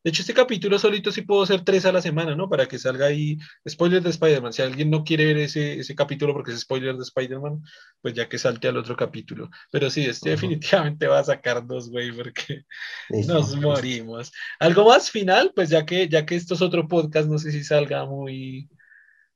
[0.04, 2.50] de hecho este capítulo solito sí puedo hacer tres a la semana, ¿no?
[2.50, 3.38] Para que salga ahí
[3.68, 7.04] spoiler de Spider-Man, si alguien no quiere ver ese, ese capítulo porque es spoiler de
[7.04, 7.62] Spider-Man,
[8.02, 10.36] pues ya que salte al otro capítulo, pero sí, este Ujú.
[10.36, 12.64] definitivamente va a sacar dos, güey, porque...
[13.10, 14.32] Listo, Nos morimos.
[14.60, 15.52] ¿Algo más final?
[15.56, 18.70] Pues ya que, ya que esto es otro podcast, no sé si salga muy.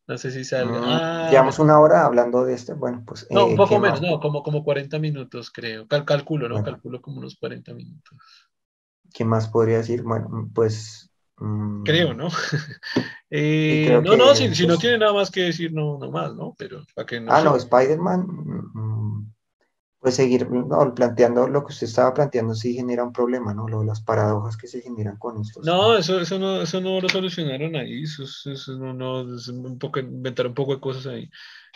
[0.06, 0.80] No sé si salga.
[0.80, 2.74] Mm, Ah, Llevamos una hora hablando de este.
[2.74, 3.26] Bueno, pues.
[3.32, 4.10] no, eh, un poco ¿qué menos, más?
[4.12, 5.88] no, como, como 40 minutos, creo.
[5.88, 6.56] Cal- calculo, ¿no?
[6.56, 6.66] Bueno.
[6.66, 8.18] Calculo como unos 40 minutos.
[9.14, 10.01] ¿Qué más podría decir?
[10.04, 11.10] Bueno, pues...
[11.38, 12.28] mm, Creo, ¿no?
[13.36, 15.97] Eh, creo no, no, que, si, si no pues, tiene nada más que decir, no,
[15.97, 16.54] no más, ¿no?
[16.58, 19.32] Pero para que no Ah, no, Spider-Man, mm,
[20.04, 23.70] pues seguir no, planteando lo que usted estaba planteando sí genera un problema, ¿no?
[23.70, 25.66] Lo de las paradojas que se generan con estos.
[25.66, 29.47] No, eso, eso no, eso no lo solucionaron ahí, eso, es- eso no, no, es
[29.47, 31.30] un poco, inventar un poco de cosas ahí.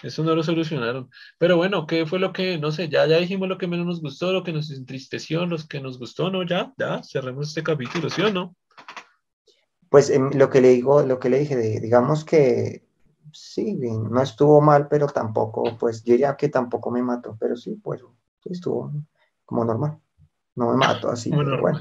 [0.03, 1.09] Eso no lo solucionaron.
[1.37, 4.01] Pero bueno, ¿qué fue lo que, no sé, ya, ya dijimos lo que menos nos
[4.01, 6.43] gustó, lo que nos entristeció, lo que nos gustó, ¿no?
[6.45, 8.55] Ya, ya, cerremos este capítulo, ¿sí o no?
[9.89, 12.86] Pues em, lo que le digo, lo que le dije, de- digamos que
[13.37, 17.55] sí, bien, no estuvo mal, pero tampoco, pues yo diría que tampoco me mató, pero
[17.55, 18.01] sí, pues
[18.43, 18.91] sí estuvo
[19.45, 19.99] como normal.
[20.55, 21.79] No me mató así, bueno,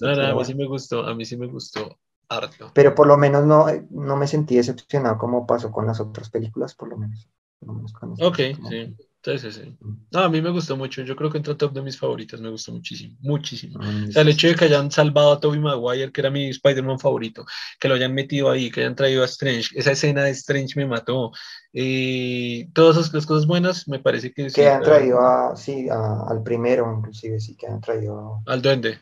[0.00, 2.70] No, no, a mí sí me gustó, a mí sí me gustó harto.
[2.74, 6.74] Pero por lo menos no, no me sentí decepcionado como pasó con las otras películas,
[6.74, 7.28] por lo menos.
[7.58, 9.78] Por lo menos con esta, Ok, sí, sí, sí, sí.
[9.80, 12.40] mm, No, a mí me gustó mucho, yo creo que entró top de mis favoritas,
[12.40, 13.78] me gustó muchísimo, muchísimo.
[13.78, 16.48] mm, O sea, el hecho de que hayan salvado a Tobey Maguire, que era mi
[16.48, 17.44] Spider-Man favorito,
[17.78, 20.86] que lo hayan metido ahí, que hayan traído a Strange, esa escena de Strange me
[20.86, 21.30] mató.
[21.72, 25.88] Eh, todas esas las cosas buenas, me parece que Que sí, han traído a, sí,
[25.90, 28.98] a- al primero, inclusive sí que han traído al duende.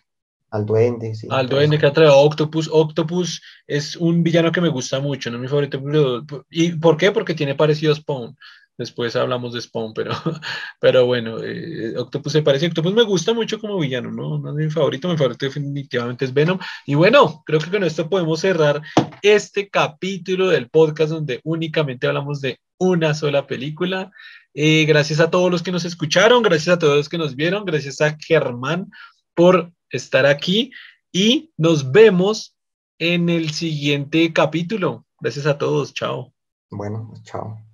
[0.51, 2.69] al duende, sí, Al duende que ha traído a Octopus.
[2.73, 5.83] Octopus es un villano que me gusta mucho, no es mi favorito.
[5.83, 7.11] pero- ¿Y por qué?
[7.13, 8.37] Porque tiene parecido a Spawn.
[8.79, 10.13] Después hablamos de Spawn, pero,
[10.81, 12.67] pero bueno, eh, Octopus se parece.
[12.67, 14.39] Octopus me gusta mucho como villano, ¿no?
[14.39, 16.59] No es mi favorito, mi favorito definitivamente es Venom.
[16.87, 18.83] Y bueno, creo que con esto podemos cerrar
[19.23, 24.11] este capítulo del podcast donde únicamente hablamos de una sola película.
[24.55, 27.65] Eh, gracias a todos los que nos escucharon, gracias a todos los que nos vieron,
[27.65, 28.91] gracias a Germán
[29.35, 30.71] por estar aquí
[31.13, 32.57] y nos vemos
[32.99, 35.07] en el siguiente capítulo.
[35.21, 36.33] Gracias a todos, chao.
[36.71, 37.66] Bueno, chao.